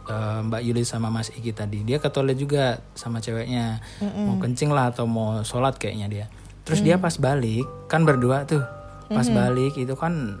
eh, 0.05 0.39
Mbak 0.45 0.61
Yuli 0.61 0.85
sama 0.85 1.09
Mas 1.09 1.33
Iki 1.33 1.57
tadi. 1.57 1.81
Dia 1.81 1.97
ke 1.97 2.13
toilet 2.13 2.37
juga 2.37 2.77
sama 2.93 3.17
ceweknya 3.17 3.81
mau 4.29 4.37
kencing 4.37 4.69
lah 4.69 4.93
atau 4.93 5.09
mau 5.09 5.41
sholat 5.41 5.81
kayaknya 5.81 6.05
dia. 6.05 6.25
Terus 6.61 6.85
dia 6.85 7.01
pas 7.01 7.17
balik 7.17 7.65
kan 7.89 8.05
berdua 8.05 8.45
tuh. 8.45 8.61
Pas 9.05 9.25
balik 9.25 9.73
itu 9.73 9.93
kan 9.93 10.37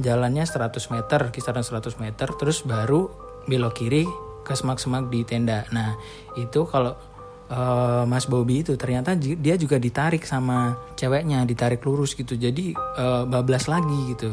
jalannya 0.00 0.44
100 0.44 0.72
meter 0.92 1.20
kisaran 1.30 1.62
100 1.62 2.00
meter 2.00 2.28
terus 2.34 2.64
baru 2.64 3.12
belok 3.46 3.74
kiri 3.76 4.04
ke 4.42 4.52
semak-semak 4.56 5.12
di 5.12 5.22
tenda. 5.22 5.68
Nah 5.70 5.94
itu 6.34 6.66
kalau 6.66 6.96
eh, 7.52 8.04
Mas 8.08 8.26
Bobby 8.26 8.64
itu 8.64 8.74
ternyata 8.74 9.14
dia 9.16 9.54
juga 9.60 9.76
ditarik 9.76 10.24
sama 10.26 10.76
ceweknya 10.96 11.44
ditarik 11.44 11.84
lurus 11.84 12.16
gitu. 12.16 12.34
Jadi 12.34 12.74
eh, 12.74 13.22
bablas 13.28 13.68
lagi 13.68 14.16
gitu. 14.16 14.32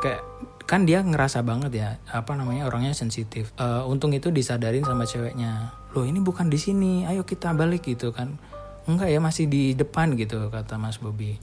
Kayak 0.00 0.22
kan 0.62 0.86
dia 0.86 1.02
ngerasa 1.02 1.42
banget 1.42 1.72
ya 1.74 1.88
apa 2.08 2.32
namanya 2.38 2.70
orangnya 2.70 2.96
sensitif. 2.96 3.52
Eh, 3.58 3.82
untung 3.84 4.14
itu 4.14 4.32
disadarin 4.32 4.86
sama 4.86 5.04
ceweknya. 5.04 5.74
Loh 5.92 6.08
ini 6.08 6.22
bukan 6.22 6.48
di 6.48 6.56
sini 6.56 7.04
ayo 7.04 7.26
kita 7.26 7.52
balik 7.52 7.84
gitu 7.84 8.14
kan. 8.14 8.38
Enggak 8.82 9.14
ya 9.14 9.22
masih 9.22 9.46
di 9.46 9.78
depan 9.78 10.18
gitu 10.18 10.50
kata 10.50 10.74
Mas 10.74 10.98
Bobby 10.98 11.38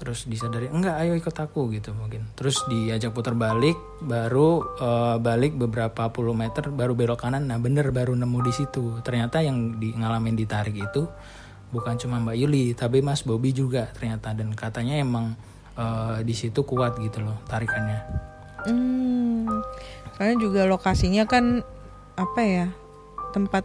terus 0.00 0.24
disadari 0.24 0.72
enggak 0.72 0.96
ayo 1.04 1.12
ikut 1.12 1.36
aku 1.36 1.68
gitu 1.76 1.92
mungkin. 1.92 2.24
Terus 2.32 2.64
diajak 2.72 3.12
putar 3.12 3.36
balik 3.36 3.76
baru 4.00 4.64
eh, 4.80 5.16
balik 5.20 5.60
beberapa 5.60 6.08
puluh 6.08 6.32
meter 6.32 6.72
baru 6.72 6.96
belok 6.96 7.20
kanan. 7.20 7.44
Nah 7.44 7.60
bener 7.60 7.92
baru 7.92 8.16
nemu 8.16 8.38
di 8.40 8.52
situ. 8.56 9.04
Ternyata 9.04 9.44
yang 9.44 9.76
di 9.76 9.92
ngalamin 9.92 10.32
ditarik 10.32 10.72
itu 10.72 11.04
bukan 11.68 12.00
cuma 12.00 12.16
Mbak 12.18 12.36
Yuli 12.40 12.72
tapi 12.72 13.04
Mas 13.04 13.20
Bobby 13.20 13.52
juga 13.52 13.92
ternyata. 13.92 14.32
Dan 14.32 14.56
katanya 14.56 14.96
emang 14.96 15.36
eh, 15.76 16.24
di 16.24 16.32
situ 16.32 16.64
kuat 16.64 16.96
gitu 16.96 17.20
loh 17.20 17.36
tarikannya. 17.44 18.00
Hmm, 18.64 19.48
soalnya 20.16 20.36
juga 20.40 20.64
lokasinya 20.64 21.28
kan 21.28 21.60
apa 22.16 22.40
ya 22.44 22.66
tempat 23.32 23.64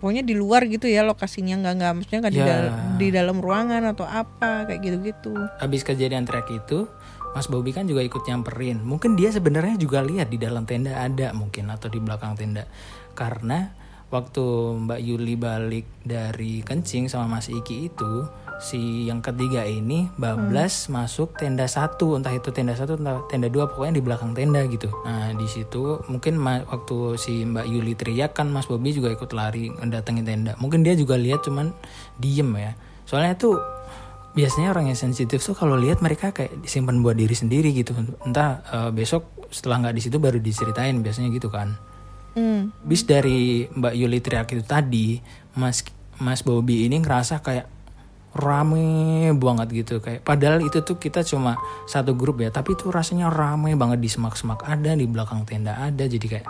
pokoknya 0.00 0.24
di 0.24 0.32
luar 0.32 0.64
gitu 0.64 0.88
ya 0.88 1.04
lokasinya 1.04 1.60
nggak 1.60 1.74
nggak 1.76 1.92
maksudnya 1.94 2.18
nggak 2.20 2.32
di, 2.32 2.40
Ya. 2.40 2.46
dal- 2.48 2.72
di 2.96 3.08
dalam 3.12 3.36
ruangan 3.38 3.82
atau 3.86 4.04
apa 4.04 4.64
kayak 4.64 4.80
gitu 4.80 4.96
gitu. 5.04 5.32
habis 5.60 5.84
kejadian 5.84 6.24
trek 6.24 6.48
itu 6.48 6.88
Mas 7.30 7.46
Bobby 7.46 7.70
kan 7.70 7.84
juga 7.84 8.00
ikut 8.00 8.24
nyamperin 8.24 8.80
mungkin 8.80 9.14
dia 9.14 9.30
sebenarnya 9.30 9.76
juga 9.76 10.00
lihat 10.00 10.26
di 10.26 10.40
dalam 10.40 10.64
tenda 10.64 10.98
ada 10.98 11.30
mungkin 11.30 11.68
atau 11.68 11.86
di 11.86 12.00
belakang 12.00 12.34
tenda 12.34 12.66
karena 13.12 13.70
waktu 14.10 14.42
Mbak 14.82 15.00
Yuli 15.00 15.38
balik 15.38 15.86
dari 16.02 16.58
kencing 16.60 17.06
sama 17.06 17.38
Mas 17.38 17.46
Iki 17.46 17.76
itu 17.86 18.12
si 18.60 19.08
yang 19.08 19.24
ketiga 19.24 19.64
ini 19.64 20.12
bablas 20.20 20.92
masuk 20.92 21.40
tenda 21.40 21.64
satu 21.64 22.20
entah 22.20 22.30
itu 22.30 22.52
tenda 22.52 22.76
satu 22.76 23.00
entah 23.00 23.24
tenda 23.32 23.48
dua 23.48 23.72
pokoknya 23.72 23.96
di 23.98 24.02
belakang 24.04 24.36
tenda 24.36 24.60
gitu. 24.68 24.92
Nah 25.02 25.32
di 25.32 25.48
situ 25.48 26.04
mungkin 26.12 26.36
waktu 26.44 27.16
si 27.16 27.42
Mbak 27.48 27.66
Yuli 27.66 27.96
teriak 27.96 28.36
kan 28.36 28.52
Mas 28.52 28.68
Bobby 28.68 28.92
juga 28.92 29.08
ikut 29.10 29.32
lari 29.32 29.72
mendatangi 29.72 30.22
tenda. 30.22 30.52
Mungkin 30.60 30.84
dia 30.84 30.92
juga 30.92 31.16
lihat 31.16 31.42
cuman 31.48 31.72
diem 32.20 32.52
ya. 32.60 32.76
Soalnya 33.08 33.34
tuh 33.40 33.56
biasanya 34.36 34.76
orang 34.76 34.92
yang 34.92 35.00
sensitif 35.00 35.42
tuh 35.42 35.56
kalau 35.56 35.74
lihat 35.74 36.04
mereka 36.04 36.30
kayak 36.30 36.60
disimpan 36.60 37.00
buat 37.00 37.16
diri 37.16 37.32
sendiri 37.32 37.72
gitu. 37.72 37.96
Entah 38.22 38.60
eh, 38.68 38.90
besok 38.92 39.48
setelah 39.48 39.88
nggak 39.88 39.96
di 39.96 40.02
situ 40.04 40.16
baru 40.20 40.36
diceritain 40.36 41.00
biasanya 41.00 41.32
gitu 41.32 41.48
kan. 41.48 41.74
Hmm. 42.30 42.70
bis 42.86 43.02
dari 43.02 43.66
Mbak 43.66 43.94
Yuli 43.98 44.22
teriak 44.22 44.54
itu 44.54 44.62
tadi 44.62 45.18
Mas 45.58 45.82
Mas 46.22 46.46
Bobby 46.46 46.86
ini 46.86 47.02
ngerasa 47.02 47.42
kayak 47.42 47.79
rame 48.34 49.30
banget 49.34 49.68
gitu. 49.84 49.94
Kayak 49.98 50.22
padahal 50.22 50.62
itu 50.62 50.82
tuh 50.86 50.96
kita 50.96 51.26
cuma 51.26 51.58
satu 51.86 52.14
grup 52.14 52.38
ya 52.42 52.54
tapi 52.54 52.78
tuh 52.78 52.94
rasanya 52.94 53.30
rame 53.30 53.74
banget 53.74 53.98
di 53.98 54.08
semak-semak 54.10 54.62
ada 54.66 54.94
di 54.94 55.06
belakang 55.06 55.42
tenda 55.46 55.78
ada 55.78 56.04
jadi 56.06 56.26
kayak 56.38 56.46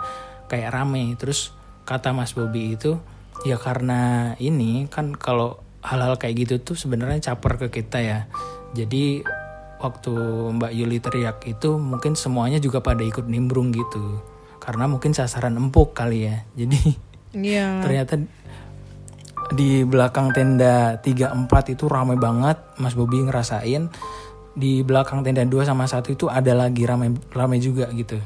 kayak 0.47 0.69
rame. 0.69 1.13
Terus 1.17 1.53
kata 1.85 2.13
Mas 2.13 2.37
Bobby 2.37 2.77
itu 2.77 2.97
ya 3.41 3.57
karena 3.57 4.33
ini 4.37 4.85
kan 4.87 5.17
kalau 5.17 5.57
hal-hal 5.81 6.17
kayak 6.21 6.45
gitu 6.45 6.55
tuh 6.61 6.75
sebenarnya 6.77 7.33
caper 7.33 7.57
ke 7.67 7.81
kita 7.81 7.97
ya. 8.01 8.19
Jadi 8.77 9.25
waktu 9.81 10.13
Mbak 10.61 10.71
Yuli 10.77 10.97
teriak 11.01 11.37
itu 11.49 11.81
mungkin 11.81 12.13
semuanya 12.13 12.61
juga 12.61 12.85
pada 12.85 13.01
ikut 13.01 13.25
nimbrung 13.25 13.73
gitu. 13.73 14.21
Karena 14.61 14.85
mungkin 14.85 15.17
sasaran 15.17 15.57
empuk 15.57 15.97
kali 15.97 16.29
ya. 16.29 16.45
Jadi 16.53 17.09
Iya. 17.31 17.79
ternyata 17.79 18.19
di 19.51 19.83
belakang 19.83 20.31
tenda 20.31 20.95
34 21.03 21.75
itu 21.75 21.85
ramai 21.91 22.15
banget 22.15 22.57
Mas 22.79 22.95
Bobi 22.95 23.23
ngerasain. 23.27 23.91
Di 24.51 24.83
belakang 24.83 25.23
tenda 25.23 25.43
2 25.47 25.63
sama 25.63 25.87
1 25.87 26.11
itu 26.11 26.27
ada 26.27 26.51
lagi 26.55 26.83
ramai 26.83 27.11
ramai 27.31 27.59
juga 27.59 27.87
gitu. 27.91 28.19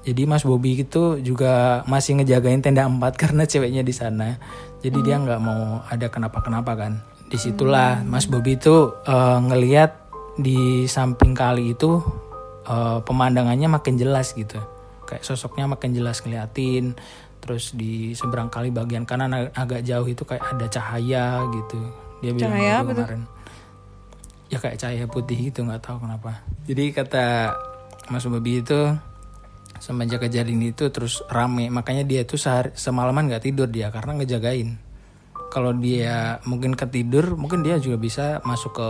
Jadi 0.00 0.22
Mas 0.24 0.48
Bobi 0.48 0.80
itu 0.80 1.20
juga 1.20 1.84
masih 1.84 2.20
ngejagain 2.20 2.64
tenda 2.64 2.88
4 2.88 2.96
karena 3.22 3.44
ceweknya 3.44 3.82
di 3.84 3.92
sana. 3.92 4.40
Jadi 4.80 5.04
dia 5.04 5.20
nggak 5.20 5.40
mau 5.40 5.84
ada 5.88 6.06
kenapa-kenapa 6.08 6.72
kan. 6.76 6.92
Di 7.28 7.36
situlah 7.36 8.00
Mas 8.04 8.28
Bobi 8.28 8.56
itu 8.56 8.92
eh, 9.04 9.38
ngeliat 9.40 9.96
di 10.40 10.88
samping 10.88 11.36
kali 11.36 11.76
itu 11.76 12.00
eh, 12.68 12.98
pemandangannya 13.04 13.68
makin 13.68 14.00
jelas 14.00 14.32
gitu. 14.32 14.60
Kayak 15.04 15.24
sosoknya 15.24 15.68
makin 15.68 15.92
jelas 15.92 16.24
ngeliatin 16.24 16.96
terus 17.40 17.72
di 17.72 18.12
seberang 18.12 18.52
kali 18.52 18.68
bagian 18.68 19.08
kanan 19.08 19.32
ag- 19.32 19.52
agak 19.56 19.80
jauh 19.82 20.06
itu 20.06 20.22
kayak 20.22 20.44
ada 20.54 20.66
cahaya 20.68 21.42
gitu. 21.50 21.80
Dia 22.20 22.30
bilang 22.36 22.52
Cahaya 22.52 22.74
gitu 22.84 22.92
kemarin. 22.94 23.22
Ya 24.50 24.58
kayak 24.60 24.78
cahaya 24.78 25.04
putih 25.08 25.38
gitu 25.50 25.64
nggak 25.64 25.82
tahu 25.82 25.96
kenapa. 26.04 26.44
Jadi 26.68 26.84
kata 26.92 27.56
Mas 28.12 28.26
Bobi 28.28 28.60
itu 28.60 28.78
semenjak 29.80 30.28
kejadian 30.28 30.60
itu 30.60 30.92
terus 30.92 31.24
rame 31.32 31.72
makanya 31.72 32.04
dia 32.04 32.22
tuh 32.28 32.36
sehari, 32.36 32.76
semalaman 32.76 33.32
nggak 33.32 33.48
tidur 33.48 33.66
dia 33.66 33.88
karena 33.88 34.20
ngejagain. 34.20 34.76
Kalau 35.50 35.74
dia 35.74 36.38
mungkin 36.46 36.76
ketidur 36.76 37.34
mungkin 37.34 37.64
dia 37.64 37.80
juga 37.80 37.96
bisa 37.98 38.38
masuk 38.44 38.76
ke 38.76 38.88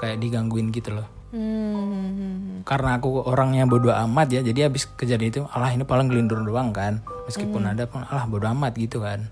kayak 0.00 0.16
digangguin 0.22 0.70
gitu 0.70 0.94
loh 0.94 1.06
Hmm. 1.34 2.62
karena 2.62 2.96
aku 2.96 3.26
orangnya 3.26 3.66
bodoh 3.66 3.90
amat 3.90 4.30
ya 4.30 4.40
jadi 4.40 4.70
habis 4.70 4.86
kejadian 4.86 5.34
itu 5.34 5.42
alah 5.50 5.74
ini 5.74 5.82
paling 5.82 6.06
gelindur 6.06 6.38
doang 6.40 6.70
kan. 6.70 7.02
Meskipun 7.26 7.66
ada 7.66 7.90
pun 7.90 8.06
alah 8.06 8.24
bodoh 8.24 8.46
amat 8.54 8.78
gitu 8.78 9.02
kan. 9.02 9.26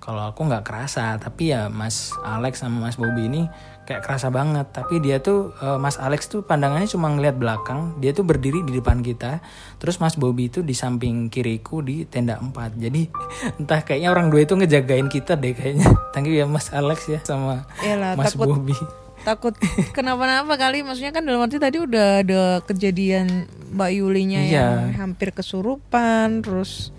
Kalau 0.00 0.28
aku 0.28 0.44
nggak 0.44 0.64
kerasa 0.64 1.16
tapi 1.16 1.48
ya 1.48 1.72
Mas 1.72 2.12
Alex 2.20 2.60
sama 2.60 2.84
Mas 2.84 2.96
Bobby 2.96 3.24
ini 3.26 3.42
kayak 3.84 4.04
kerasa 4.04 4.28
banget. 4.28 4.68
Tapi 4.70 5.00
dia 5.00 5.16
tuh 5.18 5.56
eh, 5.58 5.80
Mas 5.80 5.96
Alex 5.96 6.28
tuh 6.28 6.44
pandangannya 6.44 6.86
cuma 6.86 7.08
ngeliat 7.08 7.36
belakang 7.36 7.96
dia 7.98 8.12
tuh 8.12 8.22
berdiri 8.22 8.60
di 8.60 8.76
depan 8.76 9.00
kita 9.00 9.40
terus 9.80 9.96
Mas 9.96 10.14
Bobby 10.14 10.46
itu 10.46 10.60
di 10.60 10.76
samping 10.76 11.28
kiriku 11.28 11.80
di 11.80 12.04
tenda 12.04 12.36
4 12.36 12.76
jadi 12.76 13.02
entah 13.64 13.80
kayaknya 13.80 14.12
orang 14.12 14.28
dua 14.28 14.44
itu 14.44 14.54
ngejagain 14.54 15.08
kita 15.08 15.40
deh 15.40 15.56
kayaknya. 15.56 15.88
Thank 16.12 16.28
you 16.28 16.36
ya 16.36 16.44
Mas 16.44 16.68
Alex 16.70 17.08
ya 17.08 17.18
sama 17.24 17.64
Iyalah, 17.80 18.14
Mas 18.14 18.36
takut- 18.36 18.56
Bobby 18.56 18.76
takut 19.22 19.54
kenapa-napa 19.96 20.56
kali. 20.56 20.82
Maksudnya 20.82 21.12
kan 21.12 21.24
dalam 21.24 21.44
arti 21.44 21.60
tadi 21.60 21.78
udah 21.80 22.24
ada 22.24 22.42
kejadian 22.64 23.46
Mbak 23.70 23.90
Yulinya 23.94 24.40
Iya. 24.42 24.50
yang 24.50 24.72
hampir 24.98 25.30
kesurupan 25.30 26.42
terus 26.42 26.90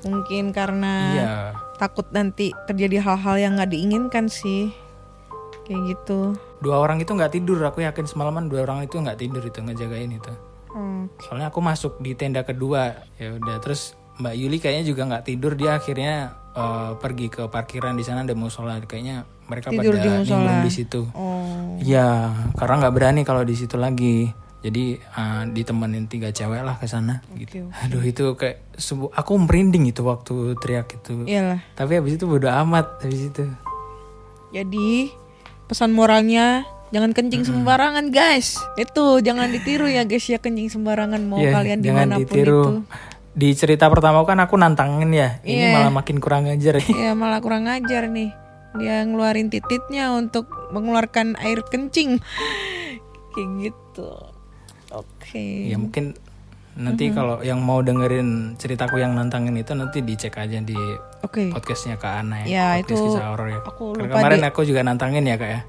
mungkin 0.00 0.52
karena 0.56 0.94
iya. 1.12 1.32
takut 1.76 2.08
nanti 2.12 2.56
terjadi 2.64 3.04
hal-hal 3.04 3.36
yang 3.36 3.52
nggak 3.56 3.70
diinginkan 3.72 4.26
sih. 4.28 4.72
Kayak 5.68 5.96
gitu. 5.96 6.34
Dua 6.60 6.82
orang 6.82 6.98
itu 6.98 7.14
nggak 7.14 7.32
tidur 7.38 7.62
aku 7.62 7.86
yakin 7.86 8.04
semalaman 8.04 8.50
dua 8.50 8.66
orang 8.66 8.84
itu 8.84 8.98
nggak 8.98 9.18
tidur 9.20 9.42
itu 9.44 9.60
ngejagain 9.62 10.12
itu. 10.12 10.32
Hmm. 10.70 11.10
soalnya 11.18 11.50
aku 11.50 11.58
masuk 11.58 11.98
di 11.98 12.14
tenda 12.14 12.46
kedua 12.46 12.94
ya 13.18 13.34
udah. 13.34 13.58
Terus 13.58 13.98
Mbak 14.20 14.34
Yuli 14.36 14.56
kayaknya 14.56 14.84
juga 14.84 15.02
nggak 15.06 15.24
tidur 15.24 15.52
dia 15.54 15.74
akhirnya 15.74 16.14
eh, 16.52 16.90
pergi 16.94 17.26
ke 17.26 17.42
parkiran 17.46 17.92
di 17.92 18.04
sana 18.04 18.20
ada 18.20 18.32
musola. 18.32 18.76
Kayaknya 18.78 19.24
mereka 19.44 19.68
Tidur 19.68 19.92
pada 19.92 20.04
di 20.04 20.08
musola. 20.14 20.52
di 20.60 20.70
situ. 20.70 21.00
Oh. 21.10 21.80
Ya 21.80 22.28
karena 22.54 22.74
nggak 22.78 22.94
berani 22.94 23.20
kalau 23.22 23.42
di 23.42 23.54
situ 23.54 23.74
lagi. 23.74 24.28
Jadi 24.60 24.92
eh, 24.94 25.42
ditemenin 25.48 26.04
tiga 26.04 26.28
cewek 26.28 26.60
lah 26.60 26.76
ke 26.76 26.84
sana 26.84 27.24
gitu. 27.32 27.64
oke. 27.64 27.80
aduh 27.80 28.02
itu 28.02 28.24
kayak 28.36 28.76
sebu- 28.76 29.08
aku 29.10 29.32
merinding 29.40 29.88
itu 29.88 30.04
waktu 30.04 30.52
teriak 30.60 30.92
itu. 30.92 31.24
Iyalah. 31.24 31.64
Tapi 31.72 31.96
habis 31.96 32.14
itu 32.14 32.28
bodo 32.28 32.44
amat 32.46 33.00
habis 33.00 33.24
itu. 33.26 33.48
Jadi 34.50 35.08
pesan 35.64 35.90
moralnya 35.90 36.66
jangan 36.90 37.14
kencing 37.14 37.46
sembarangan 37.46 38.10
guys. 38.10 38.58
Itu 38.74 39.22
jangan 39.22 39.48
ditiru 39.48 39.86
ya 39.86 40.02
guys 40.02 40.26
ya 40.26 40.36
kencing 40.36 40.68
sembarangan. 40.68 41.22
Mau 41.22 41.38
Iya, 41.38 41.54
kalian 41.54 41.78
di 41.80 41.88
mana 41.88 42.18
pun 42.18 42.26
ditiru. 42.26 42.60
itu 42.60 42.74
Di 43.30 43.54
cerita 43.54 43.86
pertama 43.86 44.22
kan 44.22 44.38
aku 44.38 44.54
nantangin 44.54 45.10
ya, 45.10 45.38
ini 45.42 45.62
Iya. 45.62 45.72
malah 45.72 45.92
makin 45.92 46.18
kurang 46.18 46.46
ajar. 46.46 46.82
ya 46.92 47.14
malah 47.14 47.38
kurang 47.38 47.66
ajar 47.66 48.06
nih 48.06 48.34
dia 48.72 49.02
ngeluarin 49.02 49.50
tititnya 49.50 50.14
untuk 50.14 50.46
mengeluarkan 50.70 51.34
air 51.36 51.58
kencing 51.64 52.22
kayak 53.34 53.48
gitu 53.60 54.10
oke 54.88 55.42
ya 55.66 55.74
mungkin 55.74 56.14
nanti 56.72 57.10
kalau 57.10 57.42
yang 57.42 57.58
mau 57.58 57.82
dengerin 57.82 58.54
ceritaku 58.54 58.96
yang 58.96 59.18
nantangin 59.18 59.58
itu 59.58 59.74
nanti 59.74 60.00
dicek 60.00 60.38
aja 60.38 60.62
di 60.62 60.78
oke 61.20 61.50
podcastnya 61.50 61.98
Kak 61.98 62.22
Ana 62.22 62.46
Ya, 62.46 62.78
ya. 62.78 62.78
podcast 62.78 62.94
itu 62.94 63.06
kisah 63.10 63.26
horor 63.26 63.48
ya. 63.48 63.58
aku 63.60 63.84
Karena 63.90 64.06
lupa 64.06 64.14
kemarin 64.16 64.38
deh. 64.38 64.48
aku 64.48 64.60
juga 64.62 64.80
nantangin 64.80 65.24
ya 65.24 65.34
kak 65.34 65.50
ya. 65.50 65.60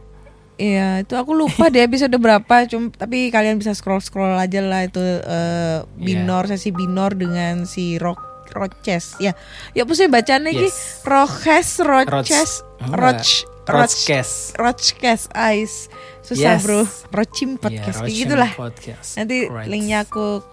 Iya, 0.62 1.02
itu 1.02 1.18
aku 1.18 1.34
lupa 1.34 1.74
deh 1.74 1.82
episode 1.82 2.14
berapa. 2.22 2.70
Cum, 2.70 2.94
tapi 2.94 3.34
kalian 3.34 3.58
bisa 3.58 3.74
scroll 3.74 3.98
scroll 3.98 4.38
aja 4.38 4.62
lah 4.62 4.86
itu 4.86 5.02
eh, 5.02 5.82
binor 5.98 6.46
sesi 6.46 6.70
binor 6.70 7.18
dengan 7.18 7.66
si 7.66 7.98
Rock 7.98 8.30
Roches. 8.54 9.18
Ya, 9.18 9.34
ya 9.74 9.88
apa 9.88 9.94
sih 9.98 10.06
bacaannya 10.06 10.54
Ki? 10.54 10.68
Yes. 10.70 11.02
Roches 11.02 11.70
Roches. 11.82 12.62
Roch 12.94 12.94
Roch 12.94 13.32
Rochcast. 13.66 14.60
Rochcast 14.60 15.26
Ice. 15.56 15.88
Susah 16.22 16.60
Yes. 16.60 16.64
bro. 16.66 16.84
Rochim 17.10 17.56
Iya, 17.56 17.62
podcast 17.62 17.98
Rochim 18.04 18.18
gitulah. 18.22 18.52
Podcast. 18.54 19.10
Nanti 19.18 19.48
Right. 19.48 19.70
linknya 19.72 20.04
aku 20.04 20.44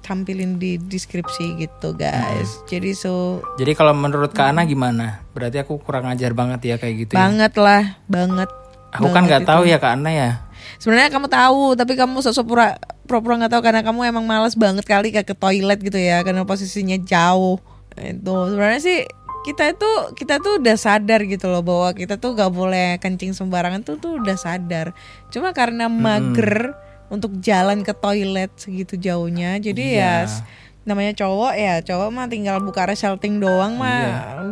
tampilin 0.00 0.56
di 0.56 0.76
deskripsi 0.76 1.60
gitu 1.60 1.96
guys. 1.96 2.60
Jadi 2.68 2.92
so 2.92 3.40
Jadi 3.56 3.72
kalau 3.72 3.92
menurut 3.96 4.32
Kak 4.32 4.52
Ana 4.52 4.64
gimana? 4.64 5.24
Berarti 5.32 5.60
aku 5.60 5.80
kurang 5.80 6.08
ajar 6.08 6.32
banget 6.32 6.60
ya 6.64 6.76
kayak 6.76 6.94
gitu 7.04 7.12
ya. 7.16 7.24
banget 7.28 7.52
lah, 7.56 8.00
banget. 8.08 8.48
Aku 8.94 9.10
kan 9.10 9.26
nggak 9.26 9.42
tahu 9.42 9.66
ya 9.66 9.76
Kak 9.76 9.98
Ana 9.98 10.10
ya. 10.10 10.30
Sebenarnya 10.78 11.10
kamu 11.10 11.26
tahu, 11.26 11.74
tapi 11.74 11.92
kamu 11.94 12.20
sosok 12.20 12.44
pura 12.46 12.78
pura 13.04 13.34
nggak 13.36 13.52
tahu 13.52 13.62
karena 13.62 13.82
kamu 13.82 14.00
emang 14.06 14.24
malas 14.24 14.54
banget 14.54 14.84
kali 14.84 15.10
kayak 15.10 15.26
ke 15.26 15.34
toilet 15.34 15.78
gitu 15.78 15.96
ya, 15.96 16.22
karena 16.22 16.42
posisinya 16.42 16.96
jauh. 16.96 17.58
Itu 17.94 18.34
sebenarnya 18.48 18.80
sih 18.80 18.98
kita 19.44 19.70
itu 19.70 19.90
kita 20.14 20.40
tuh 20.40 20.56
udah 20.56 20.72
sadar 20.74 21.20
gitu 21.22 21.46
loh 21.46 21.60
bahwa 21.60 21.92
kita 21.92 22.16
tuh 22.16 22.32
gak 22.32 22.48
boleh 22.48 22.96
kencing 22.96 23.36
sembarangan 23.36 23.82
tuh 23.82 23.98
tuh 23.98 24.16
udah 24.16 24.34
sadar. 24.34 24.96
Cuma 25.28 25.52
karena 25.52 25.86
mager 25.86 26.72
untuk 27.06 27.36
jalan 27.38 27.80
ke 27.80 27.92
toilet 27.92 28.48
segitu 28.54 28.96
jauhnya, 28.96 29.58
jadi 29.58 29.84
ya 29.84 29.92
Iya. 29.92 30.14
s- 30.26 30.42
namanya 30.84 31.12
cowok 31.14 31.52
ya 31.54 31.80
cowok 31.80 32.08
mah 32.08 32.26
tinggal 32.26 32.60
buka 32.60 32.84
resleting 32.84 33.36
doang 33.36 33.76
mah 33.76 34.00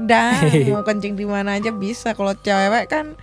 udah 0.01 0.33
mau 0.73 0.81
kencing 0.81 1.13
di 1.13 1.25
mana 1.25 1.57
aja 1.57 1.69
bisa. 1.71 2.13
Kalau 2.13 2.33
cewek 2.35 2.85
kan 2.87 3.17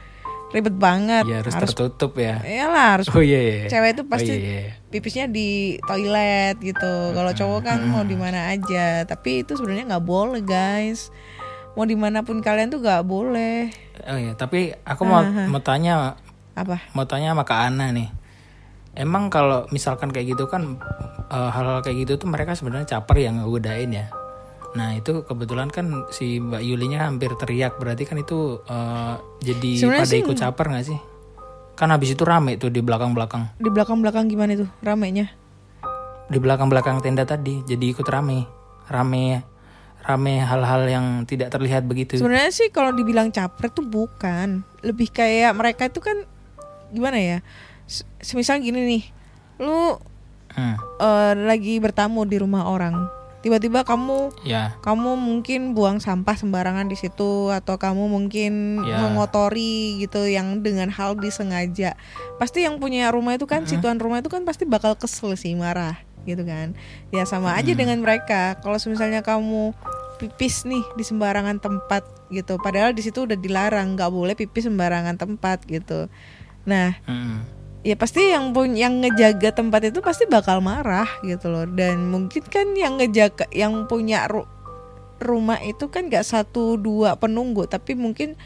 ribet 0.50 0.74
banget 0.74 1.24
Ya 1.26 1.40
harus, 1.40 1.54
tertutup 1.54 2.18
ya. 2.18 2.42
Iyalah 2.42 2.86
harus 2.98 3.08
Oh 3.10 3.22
iya 3.22 3.38
iya. 3.38 3.66
cewek 3.70 3.94
itu 3.94 4.02
Oh, 4.02 4.10
pasti 4.10 4.34
iya, 4.34 4.50
iya. 4.66 4.72
pipisnya 4.90 5.26
di 5.26 5.78
toilet 5.84 6.58
gitu. 6.58 6.94
Kalau 7.14 7.32
cowok 7.32 7.60
kan 7.62 7.80
mau 7.86 8.02
di 8.02 8.14
mana 8.14 8.50
aja. 8.50 9.06
Tapi 9.06 9.46
itu 9.46 9.54
sebenarnya 9.54 9.86
nggak 9.88 10.06
boleh 10.06 10.42
guys. 10.42 11.14
Mau 11.74 11.86
di 11.86 11.94
mana 11.94 12.26
pun 12.26 12.42
kalian 12.42 12.68
tuh 12.68 12.82
nggak 12.82 13.06
boleh. 13.06 13.70
Oh 14.04 14.18
iya, 14.18 14.34
tapi 14.34 14.74
aku 14.82 15.02
mau 15.04 15.22
mau 15.24 15.62
tanya 15.62 16.18
Apa? 16.54 16.82
mau 16.92 17.06
tanya 17.06 17.32
sama 17.32 17.46
Kak 17.46 17.70
Ana 17.70 17.94
nih. 17.94 18.10
Emang 18.98 19.30
kalau 19.30 19.70
misalkan 19.70 20.10
kayak 20.10 20.34
gitu 20.34 20.50
kan 20.50 20.82
eh, 21.30 21.50
hal-hal 21.54 21.80
kayak 21.80 22.04
gitu 22.04 22.26
tuh 22.26 22.28
mereka 22.28 22.58
sebenarnya 22.58 22.90
caper 22.90 23.22
yang 23.22 23.38
ngegodain 23.40 23.94
ya. 23.94 24.10
Nah 24.70 24.94
itu 24.94 25.24
kebetulan 25.24 25.68
kan 25.68 26.06
si 26.10 26.38
Mbak 26.38 26.62
Yulinya 26.62 27.04
hampir 27.04 27.34
teriak 27.36 27.76
berarti 27.76 28.04
kan 28.04 28.18
itu 28.18 28.62
eh, 28.62 29.14
jadi 29.42 29.72
Sebenarnya 29.80 30.02
pada 30.02 30.12
sih- 30.12 30.22
ikut 30.22 30.36
caper 30.36 30.66
nggak 30.68 30.86
sih? 30.86 31.00
Kan 31.74 31.90
habis 31.90 32.12
itu 32.12 32.22
rame 32.22 32.56
tuh 32.56 32.68
di 32.68 32.80
belakang-belakang, 32.80 33.56
Di 33.56 33.68
belakang-belakang 33.68 34.28
gimana 34.28 34.54
tuh 34.56 34.70
ramenya? 34.80 35.32
di 36.30 36.38
belakang-belakang 36.38 37.02
tenda 37.02 37.26
tadi 37.26 37.66
jadi 37.66 37.90
ikut 37.90 38.06
rame, 38.06 38.46
rame, 38.86 39.42
rame 40.00 40.34
hal-hal 40.38 40.86
yang 40.86 41.06
tidak 41.26 41.50
terlihat 41.50 41.82
begitu. 41.84 42.22
Sebenarnya 42.22 42.54
sih 42.54 42.70
kalau 42.70 42.94
dibilang 42.94 43.34
caper 43.34 43.66
tuh 43.68 43.82
bukan. 43.82 44.62
Lebih 44.80 45.10
kayak 45.10 45.58
mereka 45.58 45.90
itu 45.90 45.98
kan 45.98 46.22
gimana 46.90 47.18
ya? 47.18 47.38
Semisal 48.22 48.62
gini 48.62 48.78
nih, 48.78 49.04
lu 49.58 49.98
Hmm, 50.50 50.78
eh, 50.98 51.34
lagi 51.40 51.78
bertamu 51.78 52.26
di 52.26 52.38
rumah 52.38 52.66
orang. 52.68 53.10
Tiba-tiba 53.40 53.88
kamu 53.88 54.36
ya, 54.44 54.76
kamu 54.84 55.16
mungkin 55.16 55.72
buang 55.72 56.04
sampah 56.04 56.36
sembarangan 56.36 56.92
di 56.92 57.00
situ 57.00 57.48
atau 57.56 57.80
kamu 57.80 58.12
mungkin 58.12 58.84
Ya. 58.84 59.00
mengotori 59.00 60.00
gitu 60.04 60.28
yang 60.28 60.60
dengan 60.60 60.92
hal 60.92 61.16
disengaja. 61.16 61.96
Pasti 62.36 62.68
yang 62.68 62.80
punya 62.84 63.08
rumah 63.12 63.40
itu 63.40 63.48
kan 63.48 63.64
situan 63.70 63.96
rumah 64.00 64.20
itu 64.20 64.28
kan 64.28 64.44
pasti 64.44 64.68
bakal 64.68 65.00
kesel 65.00 65.40
sih 65.40 65.56
marah 65.56 65.96
gitu 66.28 66.44
kan. 66.44 66.76
Ya 67.16 67.24
sama 67.24 67.56
aja 67.56 67.72
dengan 67.72 68.04
mereka. 68.04 68.60
Kalau 68.60 68.76
misalnya 68.76 69.24
kamu 69.24 69.72
pipis 70.20 70.68
nih 70.68 70.84
di 71.00 71.04
sembarangan 71.08 71.64
tempat 71.64 72.04
gitu. 72.28 72.60
Padahal 72.60 72.92
di 72.92 73.02
situ 73.02 73.24
udah 73.24 73.40
dilarang 73.40 73.96
nggak 73.96 74.12
boleh 74.12 74.36
pipis 74.36 74.68
sembarangan 74.68 75.16
tempat 75.16 75.64
gitu. 75.64 76.12
Nah, 76.68 76.92
hmm. 77.08 77.59
Ya 77.82 77.96
pasti 77.96 78.32
yang 78.32 78.52
pun 78.52 78.76
yang 78.76 79.00
ngejaga 79.00 79.56
tempat 79.56 79.92
itu 79.92 80.00
pasti 80.04 80.28
bakal 80.28 80.60
marah 80.60 81.08
gitu 81.24 81.52
loh. 81.52 81.66
Dan 81.68 82.12
mungkin 82.12 82.44
kan 82.48 82.76
yang 82.76 83.00
ngejaga 83.00 83.48
yang 83.56 83.88
punya 83.88 84.28
ru- 84.28 84.48
rumah 85.20 85.60
itu 85.64 85.92
kan 85.92 86.08
gak 86.08 86.24
satu 86.24 86.80
dua 86.80 87.20
penunggu 87.20 87.68
tapi 87.68 87.92
mungkin 87.94 88.40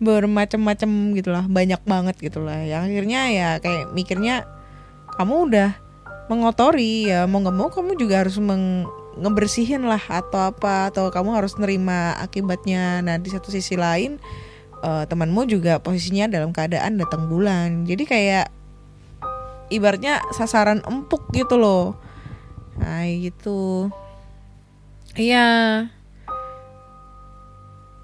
bermacam-macam 0.00 1.16
gitulah 1.16 1.44
banyak 1.44 1.80
banget 1.84 2.16
gitulah 2.20 2.56
yang 2.64 2.88
akhirnya 2.88 3.20
ya 3.28 3.48
kayak 3.60 3.92
mikirnya 3.92 4.48
kamu 5.16 5.52
udah 5.52 5.70
mengotori 6.32 7.10
ya 7.12 7.28
mau 7.28 7.44
nggak 7.44 7.56
mau 7.56 7.68
kamu 7.68 8.00
juga 8.00 8.24
harus 8.24 8.40
meng 8.40 8.88
ngebersihin 9.18 9.84
lah 9.84 10.00
atau 10.06 10.54
apa 10.54 10.88
atau 10.88 11.10
kamu 11.10 11.34
harus 11.36 11.58
nerima 11.58 12.14
akibatnya. 12.16 13.02
Nah 13.02 13.18
di 13.18 13.28
satu 13.28 13.50
sisi 13.50 13.74
lain 13.74 14.16
eh, 14.80 15.04
temanmu 15.04 15.44
juga 15.50 15.82
posisinya 15.82 16.30
dalam 16.30 16.54
keadaan 16.54 16.96
datang 16.96 17.26
bulan. 17.26 17.84
Jadi 17.84 18.06
kayak 18.06 18.46
ibaratnya 19.70 20.20
sasaran 20.34 20.82
empuk 20.84 21.30
gitu 21.32 21.56
loh. 21.56 21.96
Nah 22.76 23.06
gitu. 23.06 23.88
Iya. 25.14 25.48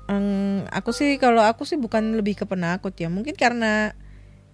Em, 0.06 0.62
aku 0.70 0.94
sih 0.94 1.18
kalau 1.18 1.42
aku 1.42 1.66
sih 1.66 1.78
bukan 1.78 2.14
lebih 2.14 2.38
ke 2.38 2.44
penakut 2.46 2.94
ya. 2.94 3.10
Mungkin 3.10 3.34
karena 3.34 3.92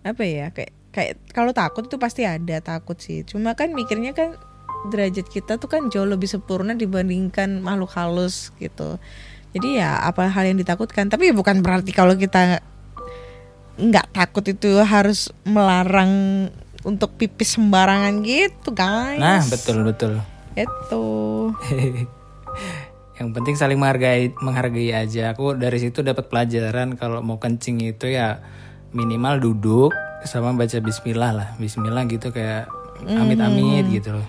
apa 0.03 0.22
ya 0.27 0.51
kayak 0.51 0.72
kayak 0.92 1.14
kalau 1.33 1.55
takut 1.55 1.87
itu 1.87 1.96
pasti 2.01 2.25
ada 2.25 2.61
takut 2.64 2.96
sih. 2.96 3.25
Cuma 3.29 3.53
kan 3.53 3.72
mikirnya 3.77 4.16
kan 4.16 4.37
derajat 4.88 5.29
kita 5.31 5.61
tuh 5.62 5.70
kan 5.70 5.92
jauh 5.92 6.09
lebih 6.09 6.27
sempurna 6.27 6.75
dibandingkan 6.75 7.62
makhluk 7.62 7.92
halus 7.94 8.51
gitu. 8.59 8.98
Jadi 9.53 9.79
ya 9.81 10.01
apa 10.01 10.33
hal 10.33 10.48
yang 10.48 10.59
ditakutkan. 10.59 11.12
Tapi 11.12 11.31
bukan 11.37 11.61
berarti 11.61 11.92
kalau 11.92 12.16
kita 12.16 12.64
nggak 13.72 14.12
takut 14.12 14.44
itu 14.48 14.81
harus 14.85 15.33
melarang 15.48 16.48
untuk 16.83 17.14
pipis 17.14 17.55
sembarangan 17.57 18.23
gitu 18.23 18.75
guys. 18.75 19.18
Nah, 19.18 19.42
betul 19.47 19.87
betul. 19.87 20.12
Itu. 20.59 21.05
Yang 23.18 23.29
penting 23.38 23.55
saling 23.55 23.79
menghargai 23.79 24.35
menghargai 24.40 24.90
aja. 24.92 25.33
Aku 25.37 25.55
dari 25.55 25.79
situ 25.79 26.03
dapat 26.03 26.27
pelajaran 26.27 26.99
kalau 26.99 27.23
mau 27.23 27.38
kencing 27.38 27.79
itu 27.85 28.11
ya 28.11 28.42
minimal 28.90 29.38
duduk 29.38 29.92
sama 30.27 30.51
baca 30.53 30.79
bismillah 30.83 31.31
lah. 31.33 31.49
Bismillah 31.57 32.03
gitu 32.11 32.35
kayak 32.35 32.66
amit-amit 33.07 33.87
gitu 33.90 34.18
loh. 34.18 34.27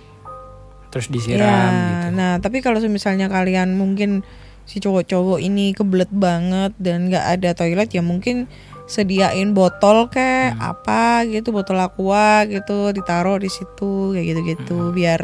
Terus 0.94 1.10
disiram 1.10 1.42
Ya, 1.42 1.58
gitu. 2.06 2.08
nah 2.14 2.38
tapi 2.38 2.62
kalau 2.62 2.78
misalnya 2.86 3.26
kalian 3.26 3.74
mungkin 3.74 4.22
si 4.64 4.78
cowok-cowok 4.80 5.42
ini 5.42 5.74
kebelet 5.74 6.08
banget 6.14 6.72
dan 6.78 7.10
nggak 7.10 7.26
ada 7.40 7.50
toilet 7.58 7.90
ya 7.92 8.00
mungkin 8.06 8.46
sediain 8.86 9.52
botol 9.52 10.08
kayak 10.08 10.56
Hmm. 10.56 10.72
apa 10.76 11.24
gitu 11.26 11.50
botol 11.50 11.80
aqua 11.80 12.44
gitu 12.46 12.92
ditaruh 12.92 13.40
di 13.40 13.48
situ 13.48 14.12
kayak 14.12 14.26
gitu-gitu 14.30 14.92
Hmm. 14.92 14.96
biar 14.96 15.22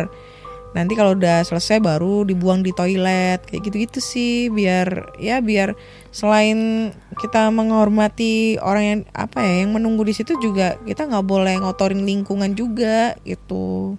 nanti 0.69 0.93
kalau 0.93 1.17
udah 1.17 1.41
selesai 1.41 1.81
baru 1.81 2.23
dibuang 2.23 2.61
di 2.61 2.69
toilet 2.71 3.41
kayak 3.41 3.61
gitu-gitu 3.65 3.97
sih 3.97 4.47
biar 4.47 5.17
ya 5.17 5.41
biar 5.41 5.73
selain 6.09 6.89
kita 7.17 7.49
menghormati 7.49 8.61
orang 8.61 8.83
yang 8.85 8.99
apa 9.11 9.41
ya 9.41 9.65
yang 9.65 9.73
menunggu 9.73 10.05
di 10.05 10.13
situ 10.13 10.37
juga 10.37 10.77
kita 10.85 11.09
nggak 11.09 11.25
boleh 11.25 11.57
ngotorin 11.57 12.05
lingkungan 12.05 12.53
juga 12.53 13.17
gitu 13.23 13.97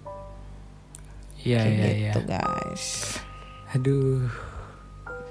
Iya 1.40 1.60
iya 1.64 1.88
iya. 1.90 2.12
gitu 2.12 2.20
guys 2.22 3.18
Aduh. 3.70 4.26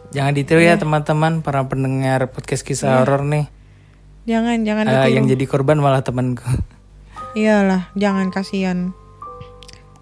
Jangan 0.09 0.33
ditiru 0.33 0.57
ya 0.57 0.73
teman-teman 0.73 1.43
para 1.43 1.59
pendengar 1.63 2.31
podcast 2.31 2.63
kisah 2.63 3.03
horor 3.03 3.21
nih. 3.21 3.45
Jangan, 4.27 4.63
jangan 4.67 4.85
ditiru. 4.87 5.15
yang 5.15 5.25
jadi 5.27 5.45
korban 5.47 5.77
malah 5.79 6.03
temanku. 6.03 6.43
Iyalah, 7.39 7.93
jangan 7.93 8.33
kasihan. 8.33 8.91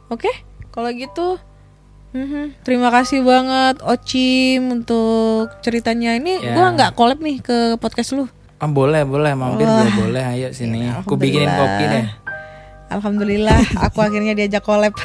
Oke, 0.08 0.32
kalau 0.72 0.88
gitu, 0.96 1.36
mhm, 2.16 2.56
terima 2.64 2.88
kasih 2.88 3.20
banget 3.22 3.84
Ocim 3.84 4.72
untuk 4.72 5.52
ceritanya 5.60 6.16
ini. 6.16 6.40
Ya. 6.40 6.56
Gua 6.56 6.72
nggak 6.72 6.96
collab 6.96 7.20
nih 7.20 7.44
ke 7.44 7.76
podcast 7.76 8.16
lu. 8.16 8.26
Ah, 8.58 8.66
boleh 8.66 9.06
boleh 9.06 9.38
mampir 9.38 9.68
Wah. 9.68 9.86
juga 9.86 9.92
boleh. 10.08 10.24
Ayo 10.34 10.50
sini. 10.56 10.88
Ya, 10.88 11.04
Aku 11.04 11.14
bikinin 11.20 11.52
kopi 11.52 11.84
deh. 11.86 12.06
Alhamdulillah, 12.88 13.60
aku 13.84 14.00
akhirnya 14.00 14.32
diajak 14.32 14.64
collab. 14.64 14.96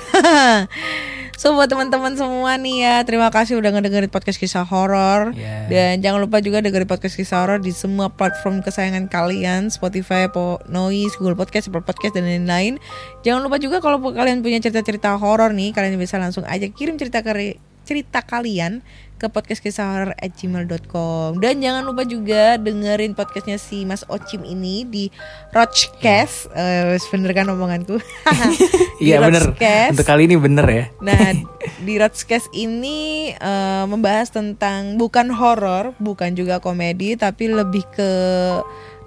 So 1.42 1.58
buat 1.58 1.66
teman-teman 1.66 2.14
semua 2.14 2.54
nih 2.54 2.86
ya, 2.86 2.94
terima 3.02 3.26
kasih 3.26 3.58
udah 3.58 3.74
ngedengerin 3.74 4.06
podcast 4.14 4.38
kisah 4.38 4.62
horor. 4.62 5.34
Ya. 5.34 5.66
Dan 5.66 5.98
jangan 5.98 6.22
lupa 6.22 6.38
juga 6.38 6.62
dengerin 6.62 6.86
podcast 6.86 7.18
kisah 7.18 7.42
horor 7.42 7.58
di 7.58 7.74
semua 7.74 8.14
platform 8.14 8.62
kesayangan 8.62 9.10
kalian, 9.10 9.66
Spotify, 9.66 10.30
Po- 10.30 10.62
Noise, 10.70 11.18
Google 11.18 11.34
Podcast, 11.34 11.66
Apple 11.66 11.82
Podcast 11.82 12.14
dan 12.14 12.30
lain-lain. 12.30 12.78
Jangan 13.26 13.42
lupa 13.42 13.58
juga 13.58 13.82
kalau 13.82 13.98
kalian 14.14 14.38
punya 14.38 14.62
cerita-cerita 14.62 15.18
horor 15.18 15.50
nih, 15.50 15.74
kalian 15.74 15.98
bisa 15.98 16.14
langsung 16.14 16.46
aja 16.46 16.70
kirim 16.70 16.94
cerita 16.94 17.26
ke 17.26 17.58
cerita 17.82 18.22
kalian 18.22 18.82
ke 19.18 19.26
podcastkisahhoror@gmail.com 19.30 21.38
dan 21.38 21.62
jangan 21.62 21.86
lupa 21.86 22.02
juga 22.02 22.58
dengerin 22.58 23.14
podcastnya 23.14 23.54
si 23.54 23.86
Mas 23.86 24.02
Ocim 24.10 24.42
ini 24.42 24.82
di 24.82 25.06
Rochcast 25.54 26.50
eh 26.58 26.98
bener 26.98 27.30
kan 27.30 27.46
omonganku 27.46 28.02
Iya 29.02 29.18
bener. 29.18 29.42
Untuk 29.90 30.06
kali 30.06 30.30
ini 30.30 30.38
bener 30.38 30.66
ya. 30.70 30.84
Nah, 31.02 31.34
di 31.86 31.98
Rochcast 31.98 32.54
ini 32.54 33.30
eh, 33.34 33.84
membahas 33.90 34.30
tentang 34.30 34.94
bukan 34.94 35.34
horor, 35.34 35.98
bukan 35.98 36.38
juga 36.38 36.62
komedi, 36.62 37.18
tapi 37.18 37.50
lebih 37.50 37.82
ke 37.90 38.10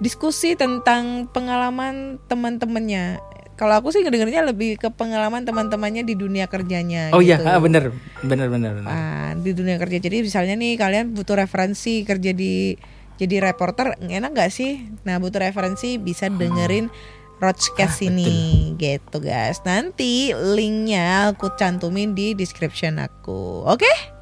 diskusi 0.04 0.52
tentang 0.52 1.32
pengalaman 1.32 2.20
teman-temannya. 2.28 3.35
Kalau 3.56 3.80
aku 3.80 3.88
sih 3.88 4.04
ngedengernya 4.04 4.44
lebih 4.44 4.76
ke 4.76 4.92
pengalaman 4.92 5.48
teman-temannya 5.48 6.04
di 6.04 6.12
dunia 6.12 6.44
kerjanya. 6.44 7.10
Oh 7.16 7.24
iya, 7.24 7.40
gitu. 7.40 7.48
ah, 7.48 7.56
bener. 7.56 7.88
Bener 8.20 8.52
bener. 8.52 8.76
bener. 8.76 8.88
Ah, 8.92 9.32
di 9.32 9.56
dunia 9.56 9.80
kerja. 9.80 9.96
Jadi 9.96 10.22
misalnya 10.28 10.54
nih 10.60 10.76
kalian 10.76 11.16
butuh 11.16 11.40
referensi 11.40 12.04
kerja 12.04 12.36
di 12.36 12.76
jadi 13.16 13.40
reporter, 13.40 13.96
enak 13.96 14.30
nggak 14.36 14.52
sih? 14.52 14.84
Nah 15.08 15.16
butuh 15.16 15.40
referensi 15.40 15.96
bisa 15.96 16.28
dengerin 16.28 16.92
Rochcast 17.36 18.00
ini 18.00 18.72
gitu 18.80 19.20
guys. 19.20 19.60
Nanti 19.64 20.32
linknya 20.32 21.32
aku 21.32 21.52
cantumin 21.56 22.16
di 22.16 22.32
description 22.32 22.96
aku. 22.96 23.64
Oke? 23.68 24.15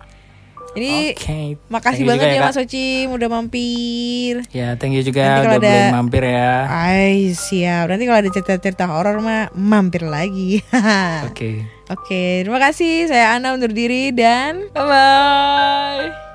Jadi 0.75 1.15
Oke. 1.15 1.39
makasih 1.69 2.03
Thank 2.03 2.11
banget 2.11 2.27
ya 2.29 2.41
Kak. 2.41 2.47
Mas 2.51 2.59
Ocim 2.59 3.09
udah 3.09 3.29
mampir. 3.31 4.33
Ya, 4.51 4.75
thank 4.75 4.91
you 4.91 5.01
juga 5.01 5.23
Nanti 5.23 5.47
udah 5.47 5.55
ada- 5.55 5.63
boleh 5.63 5.95
mampir 5.95 6.23
ya. 6.27 6.53
Ay 6.67 7.31
siap. 7.31 7.87
Nanti 7.87 8.05
kalau 8.05 8.19
ada 8.19 8.29
cerita-cerita 8.29 8.85
horor 8.85 9.19
mah 9.19 9.55
mampir 9.55 10.03
lagi. 10.03 10.59
Oke. 11.25 11.63
Oke, 11.95 12.43
terima 12.43 12.59
kasih. 12.59 13.07
Saya 13.07 13.37
Ana 13.37 13.55
undur 13.55 13.71
diri 13.71 14.11
dan 14.11 14.67
bye 14.73 14.83
bye. 14.83 16.34